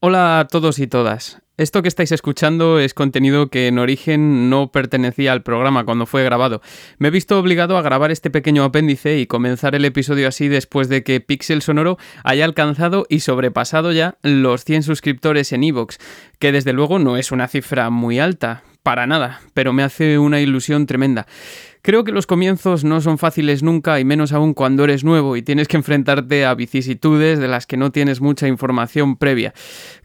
[0.00, 1.42] Hola a todos y todas.
[1.56, 6.22] Esto que estáis escuchando es contenido que en origen no pertenecía al programa cuando fue
[6.22, 6.62] grabado.
[6.98, 10.88] Me he visto obligado a grabar este pequeño apéndice y comenzar el episodio así después
[10.88, 15.98] de que Pixel Sonoro haya alcanzado y sobrepasado ya los 100 suscriptores en Evox,
[16.38, 20.40] que desde luego no es una cifra muy alta, para nada, pero me hace una
[20.40, 21.26] ilusión tremenda.
[21.88, 25.42] Creo que los comienzos no son fáciles nunca y menos aún cuando eres nuevo y
[25.42, 29.54] tienes que enfrentarte a vicisitudes de las que no tienes mucha información previa.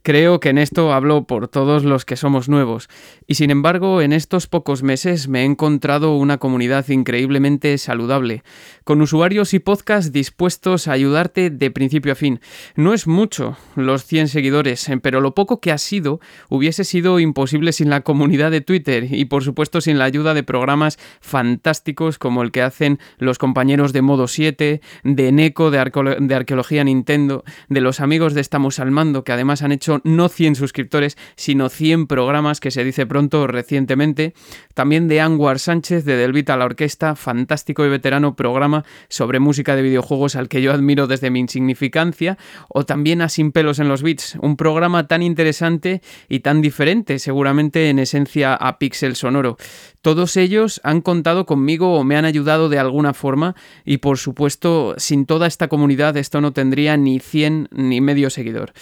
[0.01, 2.87] Creo que en esto hablo por todos los que somos nuevos.
[3.27, 8.43] Y sin embargo, en estos pocos meses me he encontrado una comunidad increíblemente saludable,
[8.85, 12.39] con usuarios y podcasts dispuestos a ayudarte de principio a fin.
[12.77, 17.73] No es mucho los 100 seguidores, pero lo poco que ha sido hubiese sido imposible
[17.73, 21.72] sin la comunidad de Twitter y por supuesto sin la ayuda de programas fantásticos
[22.19, 27.81] como el que hacen los compañeros de Modo 7, de Neko de, Arqueología Nintendo, de
[27.81, 32.07] los amigos de Estamos al Mando que además han hecho no 100 suscriptores, sino 100
[32.07, 34.33] programas que se dice pronto recientemente.
[34.73, 39.75] También de Anguar Sánchez, de Delvita a la Orquesta, fantástico y veterano programa sobre música
[39.75, 42.37] de videojuegos al que yo admiro desde mi insignificancia.
[42.69, 47.19] O también a Sin pelos en los Beats, un programa tan interesante y tan diferente,
[47.19, 49.57] seguramente en esencia a Pixel Sonoro.
[50.01, 51.45] Todos ellos han contado
[51.93, 56.41] o me han ayudado de alguna forma y por supuesto sin toda esta comunidad esto
[56.41, 58.73] no tendría ni 100 ni medio seguidor.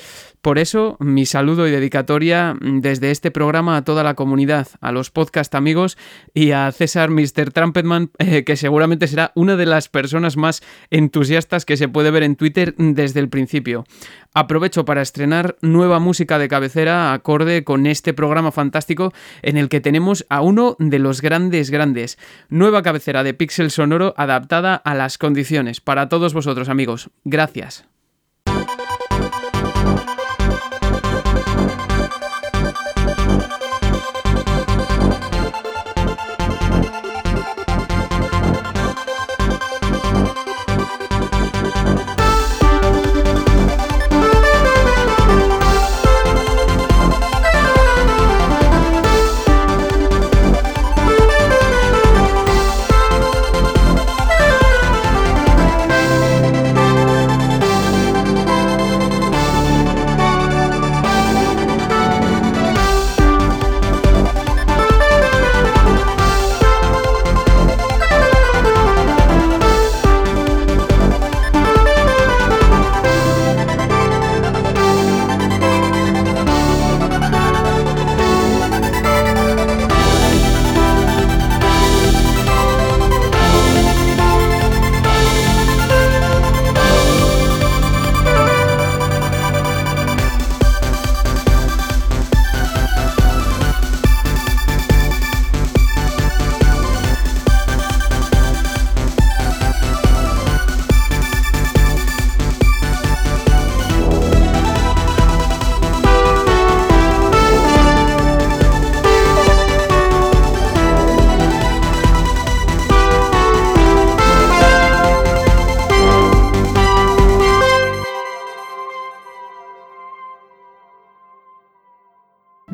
[0.41, 5.11] Por eso, mi saludo y dedicatoria desde este programa a toda la comunidad, a los
[5.11, 5.99] podcast amigos
[6.33, 7.51] y a César Mr.
[7.53, 12.23] Trumpetman, eh, que seguramente será una de las personas más entusiastas que se puede ver
[12.23, 13.85] en Twitter desde el principio.
[14.33, 19.81] Aprovecho para estrenar nueva música de cabecera acorde con este programa fantástico en el que
[19.81, 22.17] tenemos a uno de los grandes grandes.
[22.47, 25.81] Nueva cabecera de Pixel Sonoro adaptada a las condiciones.
[25.81, 27.85] Para todos vosotros amigos, gracias.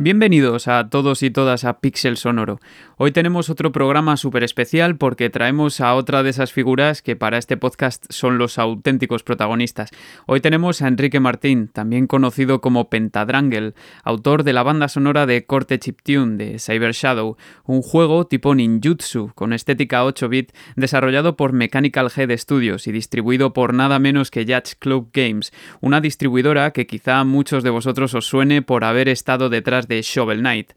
[0.07, 2.61] Bienvenidos a todos y todas a Pixel Sonoro.
[2.95, 7.37] Hoy tenemos otro programa súper especial porque traemos a otra de esas figuras que para
[7.37, 9.89] este podcast son los auténticos protagonistas.
[10.25, 15.45] Hoy tenemos a Enrique Martín, también conocido como Pentadrangle, autor de la banda sonora de
[15.45, 17.35] Corte Chiptune de Cyber Shadow,
[17.65, 23.73] un juego tipo ninjutsu con estética 8-bit desarrollado por Mechanical Head Studios y distribuido por
[23.73, 25.51] nada menos que Yacht Club Games,
[25.81, 29.96] una distribuidora que quizá a muchos de vosotros os suene por haber estado detrás de
[30.01, 30.73] Shovel Knight.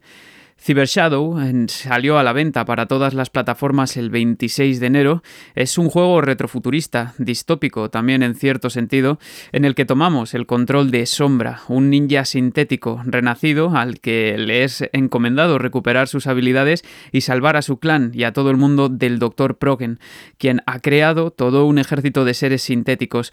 [0.63, 1.39] Cyber Shadow
[1.69, 5.23] salió a la venta para todas las plataformas el 26 de enero.
[5.55, 9.17] Es un juego retrofuturista, distópico también en cierto sentido,
[9.53, 14.63] en el que tomamos el control de Sombra, un ninja sintético renacido al que le
[14.63, 18.87] es encomendado recuperar sus habilidades y salvar a su clan y a todo el mundo
[18.87, 19.57] del Dr.
[19.57, 19.97] Progen,
[20.37, 23.31] quien ha creado todo un ejército de seres sintéticos.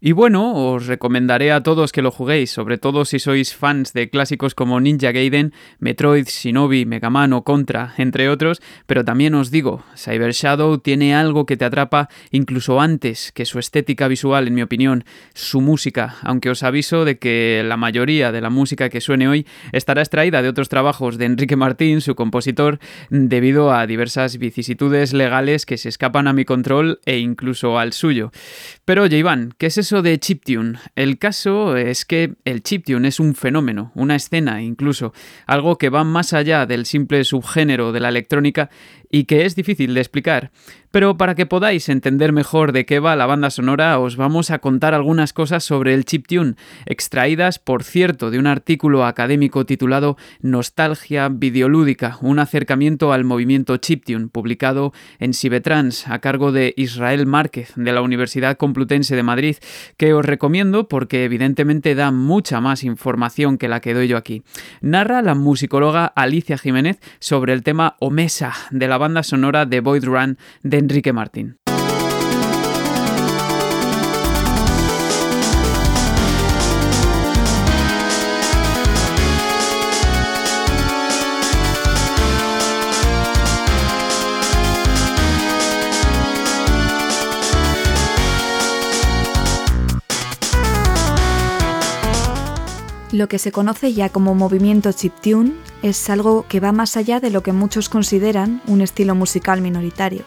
[0.00, 4.08] Y bueno, os recomendaré a todos que lo juguéis, sobre todo si sois fans de
[4.08, 9.34] clásicos como Ninja Gaiden, Metroid, Shinobi, Shinobi, Mega Man o Contra, entre otros, pero también
[9.34, 14.46] os digo, Cyber Shadow tiene algo que te atrapa incluso antes que su estética visual,
[14.46, 15.04] en mi opinión,
[15.34, 19.46] su música, aunque os aviso de que la mayoría de la música que suene hoy
[19.72, 22.78] estará extraída de otros trabajos de Enrique Martín, su compositor,
[23.10, 28.30] debido a diversas vicisitudes legales que se escapan a mi control e incluso al suyo.
[28.84, 30.78] Pero oye, Iván, ¿qué es eso de chiptune?
[30.94, 35.12] El caso es que el chiptune es un fenómeno, una escena incluso,
[35.46, 38.68] algo que va más allá del simple subgénero de la electrónica
[39.12, 40.50] y que es difícil de explicar.
[40.90, 44.58] Pero para que podáis entender mejor de qué va la banda sonora, os vamos a
[44.58, 46.54] contar algunas cosas sobre el chiptune,
[46.84, 54.28] extraídas, por cierto, de un artículo académico titulado Nostalgia videolúdica, un acercamiento al movimiento chiptune,
[54.28, 59.56] publicado en Cibetrans a cargo de Israel Márquez de la Universidad Complutense de Madrid,
[59.96, 64.42] que os recomiendo porque evidentemente da mucha más información que la que doy yo aquí.
[64.80, 70.04] Narra la musicóloga Alicia Jiménez sobre el tema Omesa de la banda sonora de Void
[70.04, 71.61] Run de Enrique Martín.
[93.12, 97.28] Lo que se conoce ya como movimiento chiptune es algo que va más allá de
[97.28, 100.24] lo que muchos consideran un estilo musical minoritario.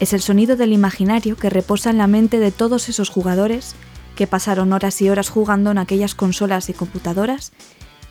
[0.00, 3.74] Es el sonido del imaginario que reposa en la mente de todos esos jugadores
[4.14, 7.52] que pasaron horas y horas jugando en aquellas consolas y computadoras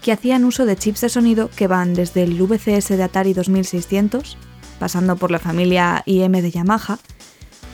[0.04, 4.38] que hacían uso de chips de sonido que van desde el VCS de Atari 2600,
[4.78, 7.00] pasando por la familia IM de Yamaha,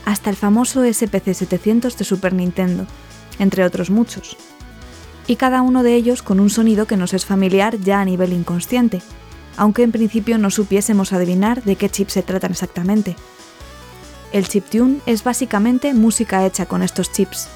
[0.06, 2.88] hasta el famoso SPC 700 de Super Nintendo,
[3.40, 4.38] entre otros muchos
[5.28, 8.34] y cada uno de ellos con un sonido que nos es familiar ya a nivel
[8.34, 9.02] inconsciente,
[9.58, 13.16] aunque en principio no supiésemos adivinar de qué chip se tratan exactamente.
[14.32, 17.50] El chiptune es básicamente música hecha con estos chips.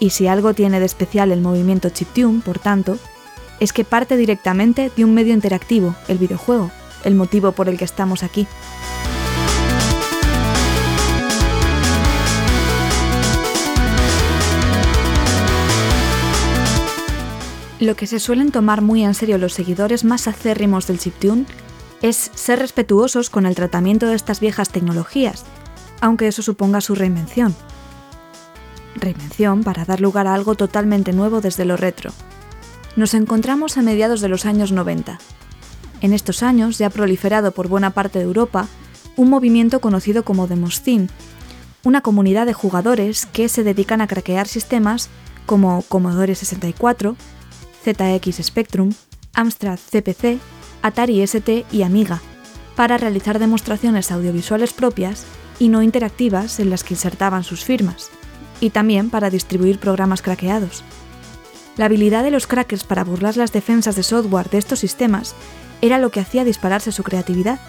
[0.00, 2.98] Y si algo tiene de especial el movimiento chiptune, por tanto,
[3.60, 6.70] es que parte directamente de un medio interactivo, el videojuego,
[7.04, 8.46] el motivo por el que estamos aquí.
[17.84, 21.44] Lo que se suelen tomar muy en serio los seguidores más acérrimos del chiptune
[22.00, 25.44] es ser respetuosos con el tratamiento de estas viejas tecnologías,
[26.00, 27.54] aunque eso suponga su reinvención.
[28.94, 32.10] Reinvención para dar lugar a algo totalmente nuevo desde lo retro.
[32.96, 35.18] Nos encontramos a mediados de los años 90.
[36.00, 38.66] En estos años ya ha proliferado por buena parte de Europa
[39.14, 41.08] un movimiento conocido como Demoscene,
[41.82, 45.10] una comunidad de jugadores que se dedican a craquear sistemas
[45.44, 47.14] como Commodore 64,
[47.84, 48.92] ZX Spectrum,
[49.34, 50.38] Amstrad CPC,
[50.82, 52.20] Atari ST y Amiga,
[52.76, 55.24] para realizar demostraciones audiovisuales propias
[55.58, 58.10] y no interactivas en las que insertaban sus firmas,
[58.60, 60.82] y también para distribuir programas craqueados.
[61.76, 65.34] La habilidad de los crackers para burlar las defensas de software de estos sistemas
[65.80, 67.60] era lo que hacía dispararse su creatividad,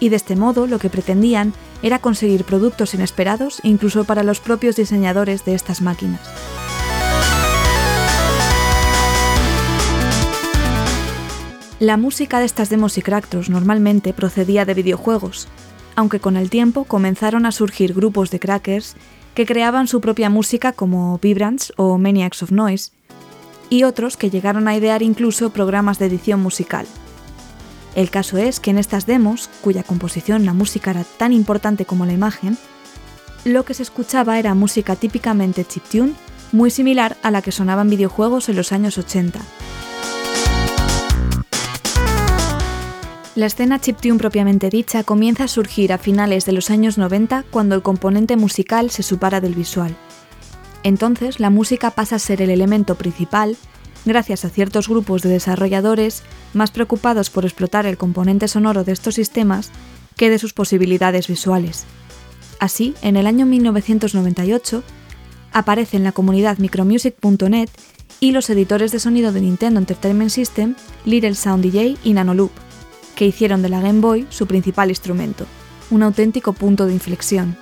[0.00, 1.52] y de este modo lo que pretendían
[1.82, 6.20] era conseguir productos inesperados incluso para los propios diseñadores de estas máquinas.
[11.80, 15.46] La música de estas demos y cracktros normalmente procedía de videojuegos,
[15.94, 18.96] aunque con el tiempo comenzaron a surgir grupos de crackers
[19.34, 22.90] que creaban su propia música como Vibrants o Maniacs of Noise,
[23.70, 26.84] y otros que llegaron a idear incluso programas de edición musical.
[27.94, 32.06] El caso es que en estas demos, cuya composición la música era tan importante como
[32.06, 32.58] la imagen,
[33.44, 36.14] lo que se escuchaba era música típicamente chiptune,
[36.50, 39.38] muy similar a la que sonaba en videojuegos en los años 80.
[43.38, 47.76] La escena chiptune propiamente dicha comienza a surgir a finales de los años 90 cuando
[47.76, 49.94] el componente musical se supara del visual.
[50.82, 53.56] Entonces la música pasa a ser el elemento principal
[54.04, 59.14] gracias a ciertos grupos de desarrolladores más preocupados por explotar el componente sonoro de estos
[59.14, 59.70] sistemas
[60.16, 61.84] que de sus posibilidades visuales.
[62.58, 64.82] Así, en el año 1998,
[65.52, 67.68] aparece en la comunidad micromusic.net
[68.18, 72.50] y los editores de sonido de Nintendo Entertainment System, Little Sound DJ y Nanoloop,
[73.18, 75.44] que hicieron de la Game Boy su principal instrumento,
[75.90, 77.56] un auténtico punto de inflexión.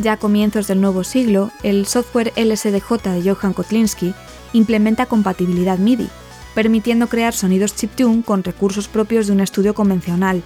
[0.00, 4.14] Ya a comienzos del nuevo siglo, el software LSDJ de Johan Kotlinski
[4.52, 6.08] implementa compatibilidad MIDI,
[6.56, 10.42] permitiendo crear sonidos chiptune con recursos propios de un estudio convencional,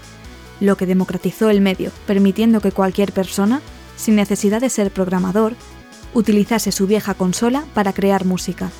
[0.60, 3.62] lo que democratizó el medio, permitiendo que cualquier persona,
[3.96, 5.54] sin necesidad de ser programador,
[6.14, 8.70] utilizase su vieja consola para crear música.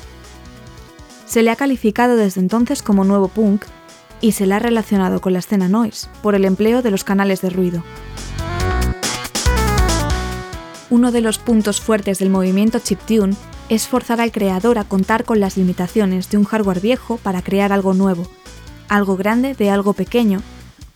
[1.25, 3.65] Se le ha calificado desde entonces como nuevo punk
[4.21, 7.41] y se le ha relacionado con la escena noise por el empleo de los canales
[7.41, 7.83] de ruido.
[10.89, 13.35] Uno de los puntos fuertes del movimiento chiptune
[13.69, 17.73] es forzar al creador a contar con las limitaciones de un hardware viejo para crear
[17.73, 18.27] algo nuevo,
[18.87, 20.41] algo grande de algo pequeño,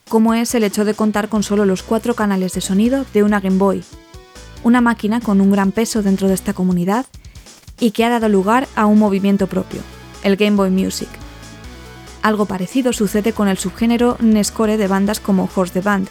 [0.08, 3.40] como es el hecho de contar con solo los cuatro canales de sonido de una
[3.40, 3.84] Game Boy,
[4.64, 7.06] una máquina con un gran peso dentro de esta comunidad
[7.80, 9.82] y que ha dado lugar a un movimiento propio,
[10.24, 11.10] el Game Boy Music.
[12.22, 16.10] Algo parecido sucede con el subgénero Nescore de bandas como Horse the Band,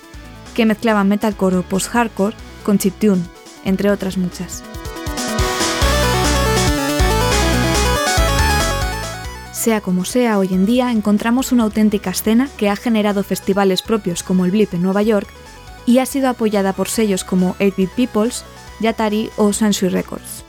[0.54, 3.22] que mezclaban metalcore o post-hardcore con chiptune,
[3.64, 4.62] entre otras muchas.
[9.52, 14.22] Sea como sea, hoy en día encontramos una auténtica escena que ha generado festivales propios
[14.22, 15.28] como el Blip en Nueva York
[15.88, 18.44] y ha sido apoyada por sellos como 8-Bit Peoples,
[18.78, 20.44] Yatari o Sansui Records.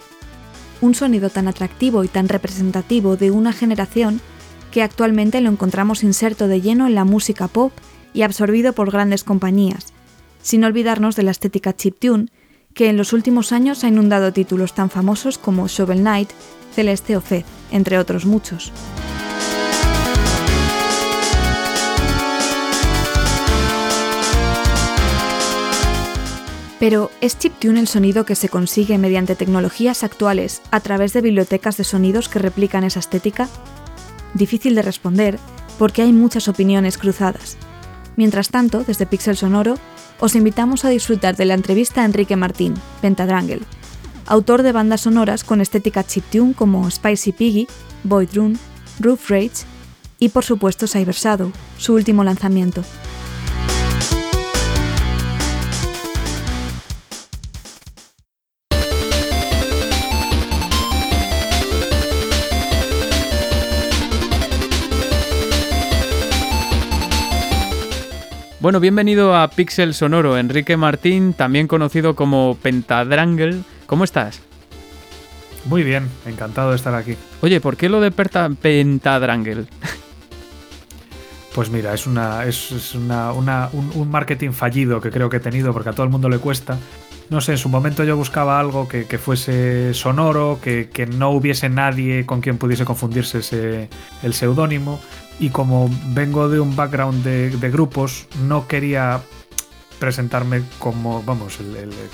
[0.82, 4.20] Un sonido tan atractivo y tan representativo de una generación
[4.70, 7.72] que actualmente lo encontramos inserto de lleno en la música pop
[8.14, 9.94] y absorbido por grandes compañías,
[10.42, 12.28] sin olvidarnos de la estética chiptune
[12.74, 16.32] que en los últimos años ha inundado títulos tan famosos como Shovel Knight,
[16.74, 18.74] Celeste o Fed, entre otros muchos.
[26.80, 31.76] Pero, ¿es chiptune el sonido que se consigue mediante tecnologías actuales a través de bibliotecas
[31.76, 33.50] de sonidos que replican esa estética?
[34.34, 35.38] Difícil de responder,
[35.78, 37.58] porque hay muchas opiniones cruzadas.
[38.16, 39.76] Mientras tanto, desde Pixel Sonoro,
[40.20, 43.62] os invitamos a disfrutar de la entrevista a Enrique Martín, Pentadrangle,
[44.26, 47.68] autor de bandas sonoras con estética chiptune como Spicy Piggy,
[48.04, 48.58] Void Rune,
[49.00, 49.66] Roof Rage
[50.18, 52.84] y por supuesto Cyber su último lanzamiento.
[68.70, 73.62] Bueno, bienvenido a Pixel Sonoro, Enrique Martín, también conocido como Pentadrangle.
[73.88, 74.42] ¿Cómo estás?
[75.66, 77.16] Muy bien, encantado de estar aquí.
[77.42, 79.66] Oye, ¿por qué lo de Pentadrangle?
[81.56, 83.32] Pues mira, es, una, es, una,
[83.74, 86.78] un, marketing fallido que creo que he tenido porque a todo el mundo le cuesta.
[87.32, 91.70] No sé, en su momento yo buscaba algo que, fuese sonoro, que, que, no hubiese
[91.70, 93.90] nadie con quien pudiese confundirse ese,
[94.22, 95.00] el seudónimo
[95.40, 99.22] y como vengo de un background de, grupos, no quería
[99.98, 101.60] presentarme como, vamos,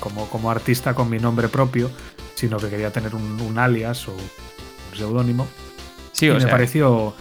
[0.00, 1.90] como, como, artista con mi nombre propio,
[2.34, 5.46] sino que quería tener un, alias o un seudónimo.
[6.12, 7.14] Sí, me pareció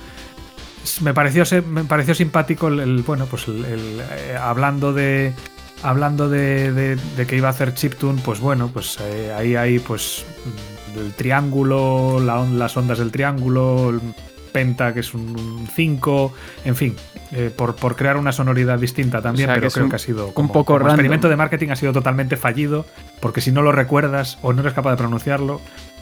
[1.02, 5.34] me pareció me pareció simpático el, bueno pues el, eh, hablando de
[5.82, 6.98] hablando de,
[7.28, 10.24] que iba a hacer chiptune pues bueno pues eh, ahí hay pues
[10.96, 14.00] el triángulo las ondas del triángulo
[14.56, 16.34] penta, que es un 5,
[16.64, 16.96] en fin,
[17.34, 20.78] eh, por, por, crear una sonoridad distinta también, pero creo que ha sido un poco
[20.78, 22.86] como experimento de marketing ha sido totalmente fallido,
[23.20, 25.60] porque si no lo recuerdas o no eres capaz de pronunciarlo,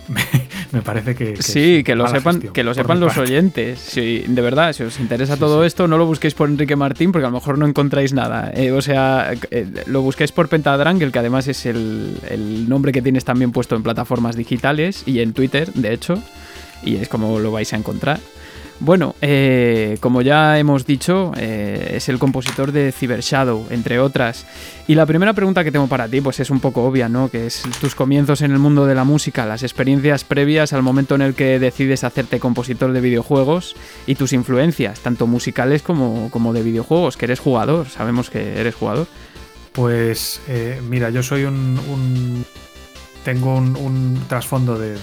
[0.72, 3.80] me, parece que, sí que lo sepan que lo sepan los oyentes.
[3.80, 7.26] Si de verdad si os interesa todo esto no lo busquéis por Enrique Martín porque
[7.26, 8.52] a lo mejor no encontráis nada.
[8.54, 13.02] Eh, o sea eh, lo busquéis por Pentadrang que además es el, el, nombre que
[13.02, 16.22] tienes también puesto en plataformas digitales y en Twitter de hecho
[16.84, 18.20] y es como lo vais a encontrar
[18.80, 24.46] bueno, eh, como ya hemos dicho, eh, es el compositor de Cyber Shadow, entre otras.
[24.88, 27.30] Y la primera pregunta que tengo para ti, pues es un poco obvia, ¿no?
[27.30, 31.16] Que es tus comienzos en el mundo de la música, las experiencias previas al momento
[31.16, 33.76] en el que decides hacerte compositor de videojuegos
[34.06, 38.76] y tus influencias, tanto musicales como, como de videojuegos, que eres jugador, sabemos que eres
[38.76, 39.08] jugador.
[39.72, 42.46] Pues eh, mira, yo soy un
[43.24, 44.98] tengo un, trasfondo de,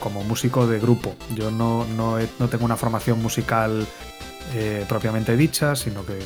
[0.00, 1.14] como músico de grupo.
[1.34, 3.86] Yo no, no, tengo una formación musical
[4.54, 6.18] eh, propiamente dicha, sino que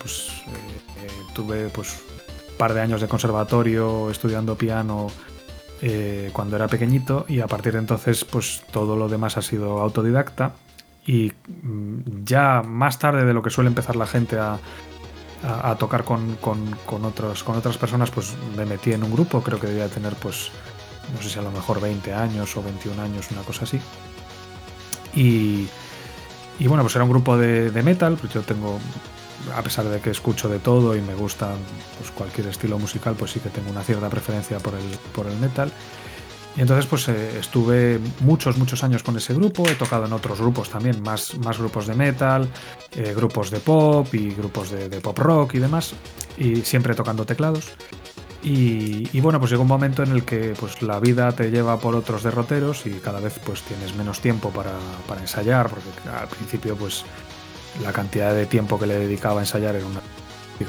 [0.00, 2.02] pues, eh, eh, tuve pues,
[2.50, 5.08] un par de años de conservatorio estudiando piano
[6.32, 10.54] cuando era pequeñito y a partir de entonces pues todo lo demás ha sido autodidacta
[11.06, 14.58] y mm, ya más tarde de lo que suele empezar la gente a,
[15.78, 19.66] tocar con, con, otros, con otras personas, pues me metí en un grupo, creo que
[19.66, 20.50] debía tener pues
[21.14, 23.80] no sé si a lo mejor 20 años o 21 años, una cosa así.
[25.14, 25.68] Y,
[26.58, 28.78] y bueno, pues era un grupo de, metal, pues yo tengo,
[29.54, 31.54] a pesar de que escucho de todo y me gusta
[31.98, 35.36] pues cualquier estilo musical, pues sí que tengo una cierta preferencia por el, por el
[35.38, 35.70] metal.
[36.56, 40.40] Y entonces pues eh, estuve muchos, muchos años con ese grupo, he tocado en otros
[40.40, 42.48] grupos también, más, más grupos de metal,
[42.92, 45.92] eh, grupos de pop y grupos de, pop rock y demás.
[46.38, 47.72] y siempre tocando teclados.
[48.48, 51.96] Y, bueno, pues llega un momento en el que pues, la vida te lleva por
[51.96, 54.70] otros derroteros y cada vez pues tienes menos tiempo para,
[55.08, 57.04] para ensayar, porque al principio pues
[57.82, 60.00] la cantidad de tiempo que le dedicaba a ensayar era una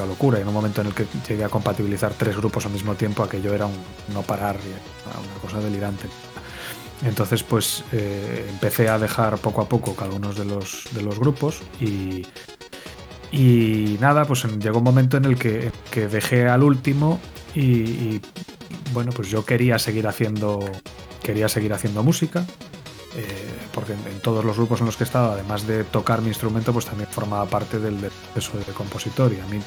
[0.08, 2.96] locura y en un momento en el que llegué a compatibilizar tres grupos al mismo
[2.96, 3.78] tiempo aquello era un
[4.12, 4.58] no parar,
[5.06, 6.08] una cosa delirante.
[7.04, 11.20] Entonces pues eh, empecé a dejar poco a poco cada uno de los, de los
[11.20, 12.26] grupos y,
[13.32, 17.20] y nada, pues llegó un momento en el que, que dejé al último
[17.56, 18.22] y,
[18.94, 20.60] bueno, pues yo quería seguir haciendo,
[21.24, 22.46] quería seguir haciendo música,
[23.16, 23.26] eh,
[23.74, 26.74] porque en, todos los grupos en los que he estado, además de tocar mi instrumento,
[26.74, 27.96] pues también formaba parte del
[28.34, 29.34] proceso de compositor.
[29.34, 29.60] Y a mí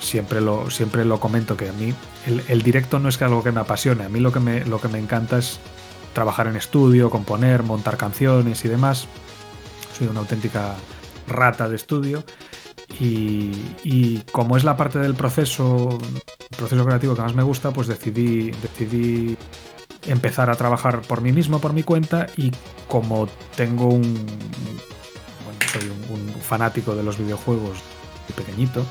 [0.00, 1.94] siempre lo, siempre lo comento que a mí
[2.26, 4.88] el, directo no es algo que me apasione, a mí lo que me, lo que
[4.88, 5.58] me encanta es
[6.12, 9.06] trabajar en estudio, componer, montar canciones y demás.
[9.96, 10.74] Soy una auténtica
[11.26, 12.24] rata de estudio
[13.00, 15.98] y, como es la parte del proceso,
[16.56, 19.36] proceso creativo que más me gusta, pues decidí, decidí
[20.06, 22.52] empezar a trabajar por mí mismo, por mi cuenta, y
[22.88, 24.26] como tengo un.
[25.72, 27.78] Soy un, fanático de los videojuegos
[28.36, 28.84] pequeñito,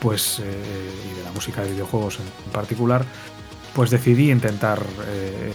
[0.00, 0.40] pues.
[0.40, 3.04] Eh, y de la música de videojuegos en, particular,
[3.74, 4.82] pues decidí intentar.
[5.06, 5.52] Eh,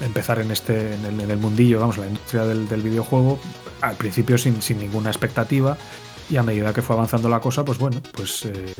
[0.00, 3.40] empezar en este en el, mundillo, vamos, la industria del, videojuego,
[3.80, 5.76] al principio sin, sin ninguna expectativa,
[6.30, 8.74] y a medida que fue avanzando la cosa, pues bueno, pues eh,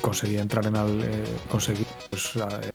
[0.00, 1.02] conseguí entrar en el.
[1.02, 2.70] Eh, conseguí pues, eh,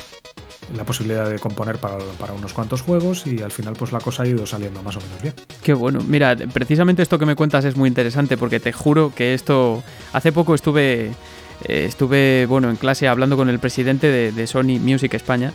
[0.76, 1.98] la posibilidad de componer para,
[2.38, 5.22] unos cuantos juegos y al final pues la cosa ha ido saliendo más o menos
[5.22, 5.34] bien.
[5.64, 6.00] Qué bueno.
[6.08, 9.84] Mira, precisamente esto que me cuentas es muy interesante porque te juro que esto...
[10.14, 11.12] Hace poco estuve,
[11.64, 15.52] estuve bueno, en clase hablando con el presidente de Sony Music España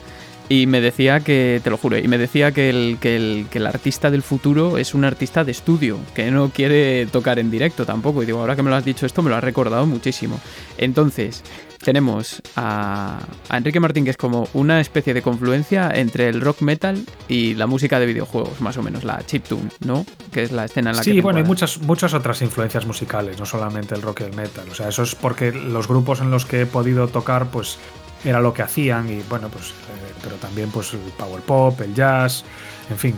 [0.49, 3.59] y me decía que, te lo juro, y me decía que el, que, el, que
[3.59, 7.85] el artista del futuro es un artista de estudio, que no quiere tocar en directo
[7.85, 8.23] tampoco.
[8.23, 10.41] Y digo, ahora que me lo has dicho esto, me lo has recordado muchísimo.
[10.79, 11.43] Entonces,
[11.83, 17.05] tenemos a, Enrique Martín, que es como una especie de confluencia entre el rock metal
[17.29, 20.07] y la música de videojuegos, más o menos, la chiptune, ¿no?
[20.33, 21.13] Que es la escena en la que.
[21.13, 24.69] Sí, bueno, hay muchas, muchas otras influencias musicales, no solamente el rock y el metal.
[24.71, 27.79] O sea, eso es porque los grupos en los que he podido tocar, pues
[28.25, 31.95] era lo que hacían y bueno, pues, eh, pero también pues el power pop, el
[31.95, 32.45] jazz,
[32.91, 33.15] en fin,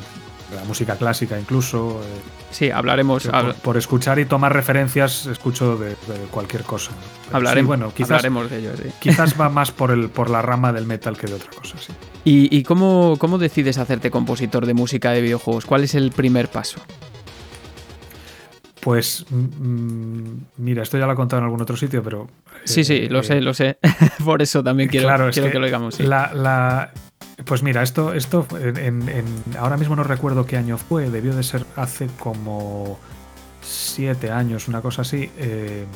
[0.54, 2.00] la música clásica incluso.
[2.02, 3.28] Eh, sí, hablaremos.
[3.62, 5.94] Por, escuchar y tomar referencias, escucho de,
[6.30, 6.92] cualquier cosa.
[7.32, 10.86] Hablaremos, bueno, quizás, hablaremos de ello, Quizás va más por, el, por la rama del
[10.86, 11.92] metal que de otra cosa, sí.
[12.24, 15.66] ¿Y, y cómo, cómo decides hacerte compositor de música de videojuegos?
[15.66, 16.80] ¿Cuál es el primer paso?
[18.80, 20.22] Pues mm,
[20.58, 22.28] mira, esto ya lo he contado en algún otro sitio, pero...
[22.64, 23.78] Sí, sí, lo sé, lo sé.
[24.24, 25.98] Por eso también quiero, quiero que, lo digamos.
[26.00, 26.92] La,
[27.44, 29.24] pues mira, esto, esto en,
[29.58, 32.98] ahora mismo no recuerdo qué año fue, debió de ser hace como
[33.62, 35.30] siete años, una cosa así.
[35.38, 35.86] Eh,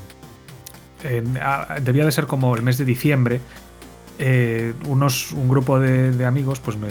[1.83, 3.40] debía de ser como el mes de diciembre.
[4.18, 6.88] Eh, unos, un grupo de amigos pues me,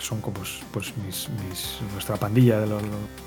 [0.00, 1.28] son como pues, pues mis,
[1.92, 2.82] nuestra pandilla de los,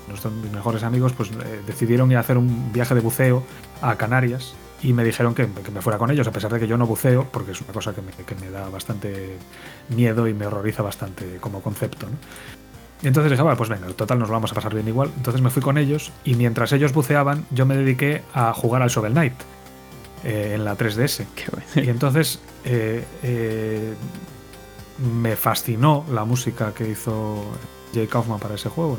[0.08, 3.42] nuestros, mis mejores amigos, pues eh, decidieron ir a hacer un viaje de buceo
[3.80, 6.76] a Canarias y me dijeron que, me fuera con ellos, a pesar de que yo
[6.76, 8.02] no buceo, porque es una cosa que
[8.34, 9.38] me, da bastante
[9.88, 12.06] miedo y me horroriza bastante como concepto.
[13.02, 15.10] Y entonces dije, pues venga, total nos lo vamos a pasar bien igual.
[15.16, 18.90] Entonces me fui con ellos y mientras ellos buceaban, yo me dediqué a jugar al
[18.90, 19.34] Shovel Knight
[20.22, 21.24] eh, en la 3DS.
[21.76, 23.04] Y entonces eh,
[24.98, 27.44] me fascinó la música que hizo
[27.94, 28.98] Jay Kaufman para ese juego.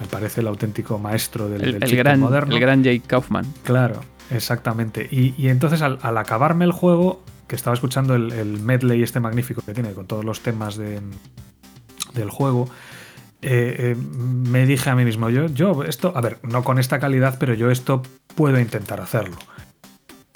[0.00, 2.54] Me parece el auténtico maestro del, el, gran, moderno.
[2.54, 3.46] El gran Jay Kaufman.
[3.64, 5.08] Claro, exactamente.
[5.10, 9.92] Y, entonces al, acabarme el juego, que estaba escuchando el, medley este magnífico que tiene
[9.92, 11.00] con todos los temas de,
[12.14, 12.68] del juego,
[13.42, 16.98] eh, eh, me dije a mí mismo, yo, yo esto, a ver, no con esta
[16.98, 18.02] calidad, pero yo esto
[18.34, 19.36] puedo intentar hacerlo.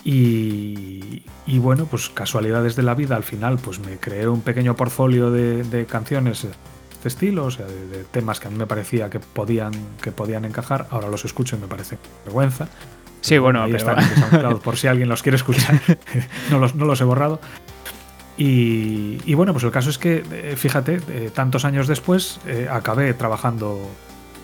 [0.04, 1.22] Y,
[1.58, 5.86] bueno, pues casualidades de la vida, al final pues me creé un pequeño portfolio de,
[5.86, 6.50] canciones de
[6.92, 10.44] este estilo, o sea, de, temas que a mí me parecía que podían, que podían
[10.44, 12.68] encajar, ahora los escucho y me parece vergüenza.
[13.20, 13.98] Sí, bueno, ahí están
[14.64, 15.78] por si alguien los quiere escuchar,
[16.50, 17.40] no, los, no los he borrado.
[18.42, 23.12] Y, bueno, pues el caso es que, eh, fíjate, eh, tantos años después eh, acabé
[23.12, 23.78] trabajando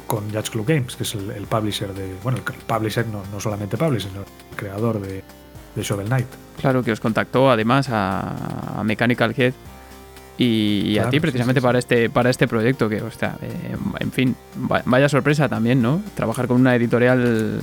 [0.06, 2.14] con Judge Club Games, que es el, publisher de.
[2.22, 5.24] Bueno, el publisher, no, no solamente publisher, sino el creador de,
[5.76, 6.26] de Shovel Knight.
[6.60, 9.52] Claro, que os contactó además a, Mechanical Head
[10.38, 14.36] y, a ti precisamente para este para este proyecto que, hostia, eh, en fin,
[14.84, 16.02] vaya sorpresa también, ¿no?
[16.14, 17.60] Trabajar con una editorial,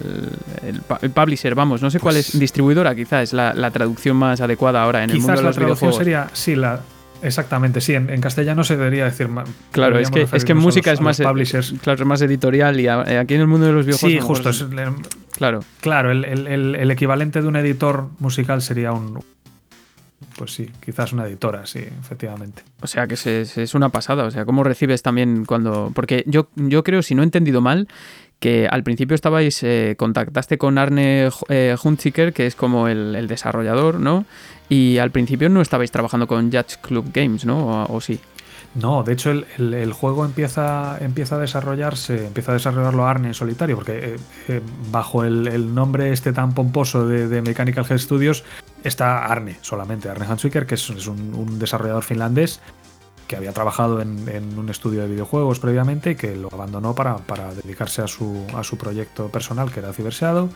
[0.63, 4.83] el, publisher, vamos, no sé cuál es, pues distribuidora quizás es la, traducción más adecuada
[4.83, 5.97] ahora en el mundo de los videojuegos.
[5.97, 6.81] sería, sí, la,
[7.23, 9.47] Exactamente, sí, en, castellano se debería decir más.
[9.71, 13.41] Claro, es que, es que música es más, claro, es más editorial y aquí en
[13.41, 14.43] el mundo de los videojuegos.
[14.43, 14.51] Sí, justo,
[15.37, 15.61] Claro.
[15.81, 19.23] Claro, el, equivalente de un editor musical sería un.
[20.37, 22.63] Pues sí, quizás una editora, sí, efectivamente.
[22.81, 24.23] O sea que es, una pasada.
[24.23, 25.91] O sea, ¿cómo recibes también cuando.?
[25.93, 27.87] Porque yo, yo creo, si no he entendido mal,
[28.43, 31.75] que al principio estabais, eh, contactaste con Arne eh,
[32.33, 34.25] que es como el, desarrollador, ¿no?
[34.67, 37.85] Y al principio no estabais trabajando con Judge Club Games, ¿no?
[37.85, 38.19] ¿O, sí?
[38.75, 43.75] No, de hecho el, juego empieza, empieza a desarrollarse, empieza a desarrollarlo Arne en solitario,
[43.75, 48.43] porque eh, eh, bajo el, nombre este tan pomposo de, Mechanical Head Studios
[48.83, 52.61] está Arne solamente, Arne Hanswicker, que es, un, desarrollador finlandés
[53.27, 57.19] que había trabajado en, un estudio de videojuegos previamente que lo abandonó para,
[57.53, 60.49] dedicarse a su, a su, proyecto personal, que era Cyber Shadow,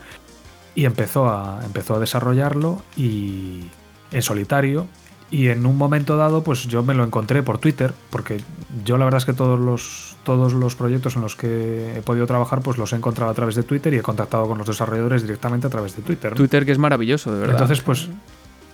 [0.74, 3.70] y empezó a, empezó a desarrollarlo y
[4.12, 4.88] en solitario.
[5.30, 8.40] Y en un momento dado, pues yo me lo encontré por Twitter, porque
[8.86, 12.26] yo la verdad es que todos los, todos los proyectos en los que he podido
[12.26, 15.24] trabajar, pues los he encontrado a través de Twitter y he contactado con los desarrolladores
[15.24, 16.34] directamente a través de Twitter.
[16.34, 17.56] Twitter que es maravilloso, de verdad.
[17.56, 18.10] Entonces, pues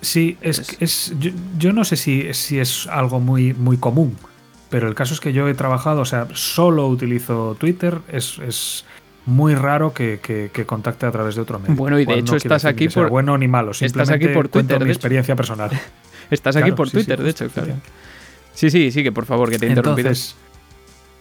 [0.03, 1.13] Sí, es, es,
[1.57, 4.17] yo, no sé si, si, es algo muy, muy común,
[4.69, 8.85] pero el caso es que yo he trabajado, o sea, solo utilizo Twitter, es, es
[9.25, 11.75] muy raro que, que, contacte a través de otro medio.
[11.75, 13.09] Bueno, y de hecho estás aquí por...
[13.09, 15.71] Bueno ni malo, simplemente estás aquí por Twitter, mi experiencia personal.
[16.33, 17.75] estás aquí por Twitter, de hecho, claro.
[18.53, 20.35] Sí, sí, sí, que por favor, que te interrumpirás.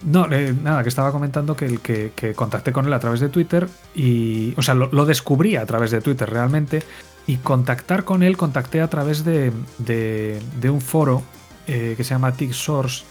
[0.05, 3.21] No, eh, nada, que estaba comentando que, el que, que, contacté con él a través
[3.21, 6.83] de Twitter y, o sea, lo, lo, descubrí a través de Twitter realmente
[7.25, 11.23] y contactar con él, contacté a través de, de, un foro
[11.67, 13.05] eh, que se llama TICSource,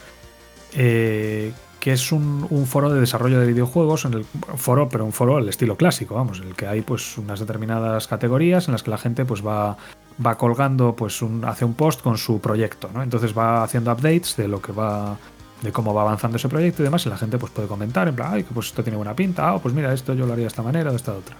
[0.75, 5.37] eh, que es un, foro de desarrollo de videojuegos, en el foro, pero un foro
[5.37, 8.93] al estilo clásico, vamos, en el que hay pues unas determinadas categorías en las que
[8.93, 9.77] la gente pues va,
[10.25, 13.03] va colgando, pues hace un post con su proyecto, ¿no?
[13.03, 15.19] Entonces va haciendo updates de lo que va
[15.61, 18.15] de cómo va avanzando ese proyecto y demás, y la gente pues puede comentar, en
[18.15, 20.51] plan, ay, pues esto tiene buena pinta, ah, pues mira, esto yo lo haría de
[20.51, 21.35] esta manera, de esta otra.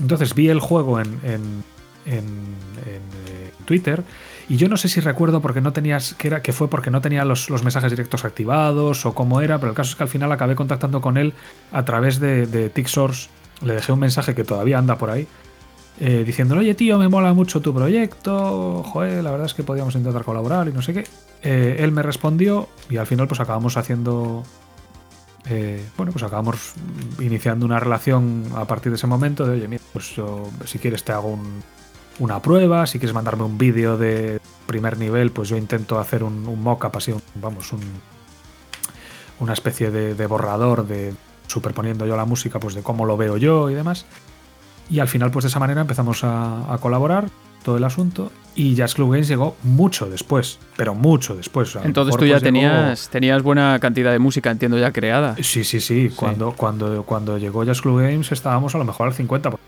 [0.00, 1.62] Entonces vi el juego en, en,
[2.06, 4.02] eh, Twitter.
[4.50, 7.00] Y yo no sé si recuerdo porque no tenías, que, era, que fue porque no
[7.00, 10.32] tenía los, mensajes directos activados o cómo era, pero el caso es que al final
[10.32, 11.34] acabé contactando con él
[11.70, 12.72] a través de, de.
[13.62, 15.28] Le dejé un mensaje que todavía anda por ahí,
[16.00, 19.94] eh, diciéndole, oye tío, me mola mucho tu proyecto, joder, la verdad es que podíamos
[19.94, 21.04] intentar colaborar y no sé qué.
[21.42, 24.42] Eh, él me respondió y al final pues acabamos haciendo
[25.96, 26.74] bueno, pues acabamos
[27.20, 31.02] iniciando una relación a partir de ese momento de, oye, mira, pues yo, si quieres
[31.02, 31.62] te hago un,
[32.20, 36.46] una prueba, si quieres mandarme un vídeo de primer nivel, pues yo intento hacer un,
[36.46, 37.80] un mock-up, así, vamos, un,
[39.40, 41.14] una especie de, borrador de
[41.46, 44.06] superponiendo yo la música, pues de cómo lo veo yo y demás.
[44.88, 47.28] Y al final, pues de esa manera empezamos a, colaborar
[47.64, 51.76] todo el asunto y Jazz Club Games llegó mucho después, pero mucho después.
[51.82, 55.36] Entonces tú ya pues, tenías, tenías buena cantidad de música, entiendo, ya creada.
[55.42, 56.10] Sí, sí, sí.
[56.14, 59.58] Cuando, cuando, cuando llegó Jazz Club Games estábamos a lo mejor al 50%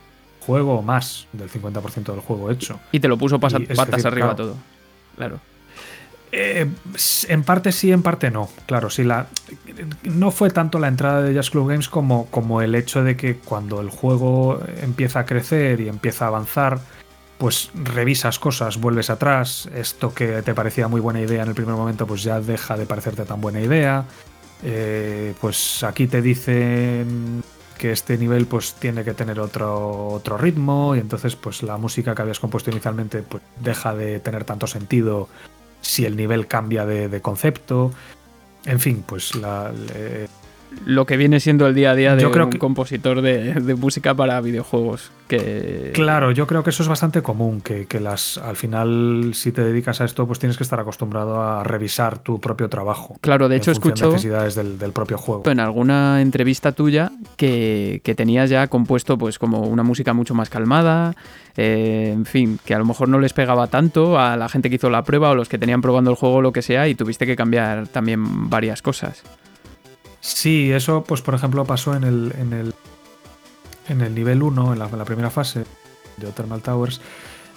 [0.47, 2.81] juego más del 50% del juego hecho.
[2.91, 4.57] Y te lo puso patas arriba todo.
[5.17, 5.41] Claro.
[6.35, 6.67] Eh,
[7.29, 8.49] en parte sí, en parte no.
[8.67, 9.27] Claro, sí, la,
[10.05, 13.37] no fue tanto la entrada de Jazz Club Games como, como el hecho de que
[13.37, 16.81] cuando el juego empieza a crecer y empieza a avanzar,
[17.37, 19.69] pues revisas cosas, vuelves atrás.
[19.75, 22.87] Esto que te parecía muy buena idea en el primer momento, pues ya deja de
[22.87, 24.07] parecerte tan buena idea.
[24.65, 30.95] Eh, pues aquí te dicen que este nivel pues tiene que tener otro, otro ritmo
[30.95, 35.29] y entonces pues la música que habías compuesto inicialmente pues deja de tener tanto sentido
[35.81, 37.93] si el nivel cambia de, concepto.
[38.65, 39.73] En fin, pues la,
[40.85, 45.11] lo que viene siendo el día a día de un compositor de, música para videojuegos.
[45.29, 45.93] Que...
[45.95, 50.01] Claro, yo creo que eso es bastante común, que, las al final si te dedicas
[50.01, 53.17] a esto pues tienes que estar acostumbrado a revisar tu propio trabajo.
[53.21, 55.49] Claro, de hecho escucho necesidades del, propio juego.
[55.51, 61.15] En alguna entrevista tuya que, tenías ya compuesto pues como una música mucho más calmada,
[61.57, 64.77] eh, en fin, que a lo mejor no les pegaba tanto a la gente que
[64.77, 66.95] hizo la prueba o los que tenían probando el juego o lo que sea y
[66.95, 69.23] tuviste que cambiar también varias cosas.
[70.23, 72.75] Sí, eso, pues por ejemplo, pasó en el, en el,
[73.89, 75.65] en el nivel 1, en la, primera fase
[76.17, 77.01] de Thermal Towers.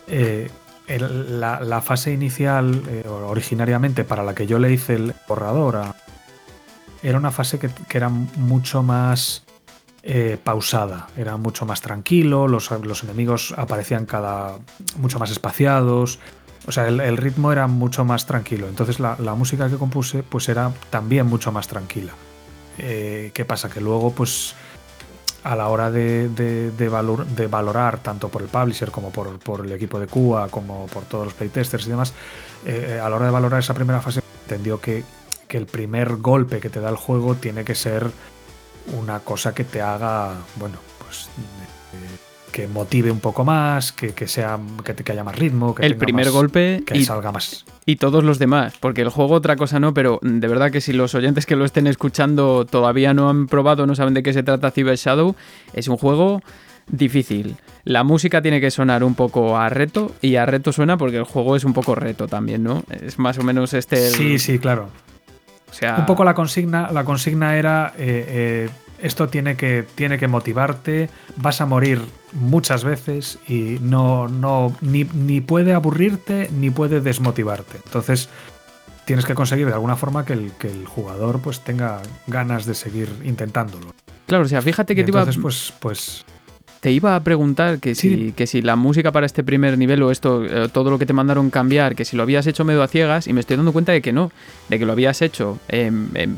[0.08, 0.50] Eh,
[0.88, 5.80] la, fase inicial, eh, originariamente para la que yo le hice el borrador,
[7.04, 9.44] era una fase que, era mucho más
[10.02, 12.72] eh, pausada, era mucho más tranquilo, los,
[13.04, 14.58] enemigos aparecían cada
[14.98, 16.18] mucho más espaciados,
[16.66, 18.68] o sea, el, ritmo era mucho más tranquilo.
[18.68, 22.14] Entonces la, la, música que compuse pues era también mucho más tranquila.
[22.78, 23.70] Eh, ¿Qué pasa?
[23.70, 24.56] Que luego, pues,
[25.44, 30.48] a la hora de, valorar, tanto por el publisher como por, el equipo de Cuba,
[30.50, 32.14] como por todos los playtesters y demás,
[32.66, 35.04] eh, a la hora de valorar esa primera fase, entendió que,
[35.48, 38.12] el primer golpe que te da el juego tiene que ser
[38.98, 41.30] una cosa que te haga, bueno, pues
[42.56, 46.84] que motive un poco más, que, sea que, haya más ritmo, que el primer golpe
[46.86, 50.48] que salga más y todos los demás, porque el juego otra cosa no, pero de
[50.48, 54.14] verdad que si los oyentes que lo estén escuchando todavía no han probado, no saben
[54.14, 55.36] de qué se trata Cyber Shadow,
[55.74, 56.42] es un juego
[56.88, 57.58] difícil.
[57.84, 61.26] La música tiene que sonar un poco a reto y a reto suena porque el
[61.26, 62.86] juego es un poco reto también, ¿no?
[62.90, 63.98] Es más o menos este.
[64.12, 64.88] Sí, sí, claro.
[65.70, 65.98] O sea...
[65.98, 71.10] Un poco la consigna, la consigna era eh, eh, esto tiene que, tiene que motivarte,
[71.38, 72.02] vas a morir
[72.34, 77.78] muchas veces y no, no ni, ni puede aburrirte ni puede desmotivarte.
[77.86, 78.30] Entonces
[79.06, 82.74] tienes que conseguir de alguna forma que el, que el jugador pues tenga ganas de
[82.74, 83.94] seguir intentándolo.
[84.28, 85.26] Claro, o sea, fíjate que te iba...
[85.42, 86.26] pues, pues
[86.86, 90.12] te iba a preguntar que si, que si la música para este primer nivel o
[90.12, 92.88] esto, eh, todo lo que te mandaron cambiar, que si lo habías hecho medio a
[92.88, 94.32] ciegas y me estoy dando cuenta de que no,
[94.70, 95.58] de que lo habías hecho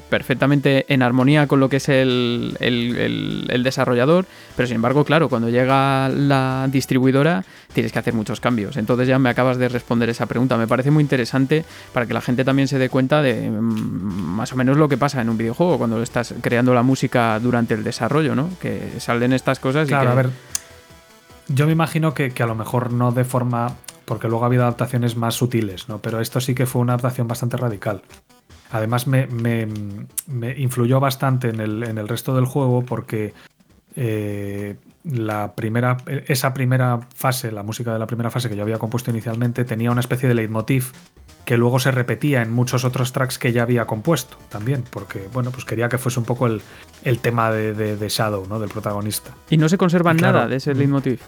[0.10, 5.50] perfectamente en armonía con lo que es el, el, desarrollador, pero sin embargo, claro, cuando
[5.50, 8.78] llega la distribuidora tienes que hacer muchos cambios.
[8.78, 10.58] Entonces ya me acabas de responder esa pregunta.
[10.58, 14.54] Me parece muy interesante para que la gente también se dé cuenta de mm, más
[14.54, 17.84] o menos lo que pasa en un videojuego cuando estás creando la música durante el
[17.84, 18.50] desarrollo, ¿no?
[18.62, 20.30] Que salen estas cosas y a ver,
[21.48, 23.76] yo me imagino que, a lo mejor no de forma.
[24.06, 26.02] Porque luego ha habido adaptaciones más sutiles, ¿no?
[26.02, 28.04] Pero esto sí que fue una adaptación bastante radical.
[28.72, 29.68] Además, me,
[30.58, 33.34] influyó bastante en el, resto del juego porque
[33.98, 38.80] eh, la primera, esa primera fase, la música de la primera fase que yo había
[38.80, 40.94] compuesto inicialmente, tenía una especie de leitmotiv
[41.48, 45.50] que luego se repetía en muchos otros tracks que ya había compuesto también, porque bueno,
[45.50, 46.62] pues quería que fuese un poco el,
[47.06, 48.60] el tema de, Shadow, ¿no?
[48.60, 49.32] Del protagonista.
[49.50, 51.22] ¿Y no se conserva nada de ese mm, leitmotiv?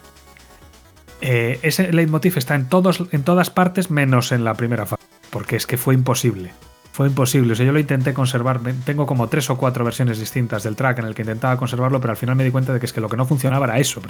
[1.22, 5.56] Eh, ese leitmotiv está en, todos, en todas partes menos en la primera fase, porque
[5.56, 6.52] es que fue imposible.
[6.92, 7.54] Fue imposible.
[7.54, 8.60] O sea, yo lo intenté conservar.
[8.84, 12.12] Tengo como tres o cuatro versiones distintas del track en el que intentaba conservarlo, pero
[12.12, 14.02] al final me di cuenta de que es que lo que no funcionaba era eso.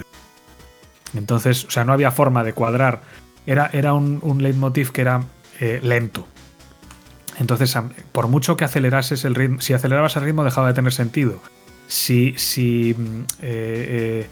[1.14, 3.02] Entonces, o sea, no había forma de cuadrar.
[3.46, 5.22] Era, era un, un leitmotiv que era
[5.60, 6.28] eh, lento.
[7.40, 7.76] Entonces,
[8.12, 11.42] por mucho que acelerases el ritmo, si acelerabas el ritmo dejaba de tener sentido.
[11.88, 14.28] Si, si mm, eh,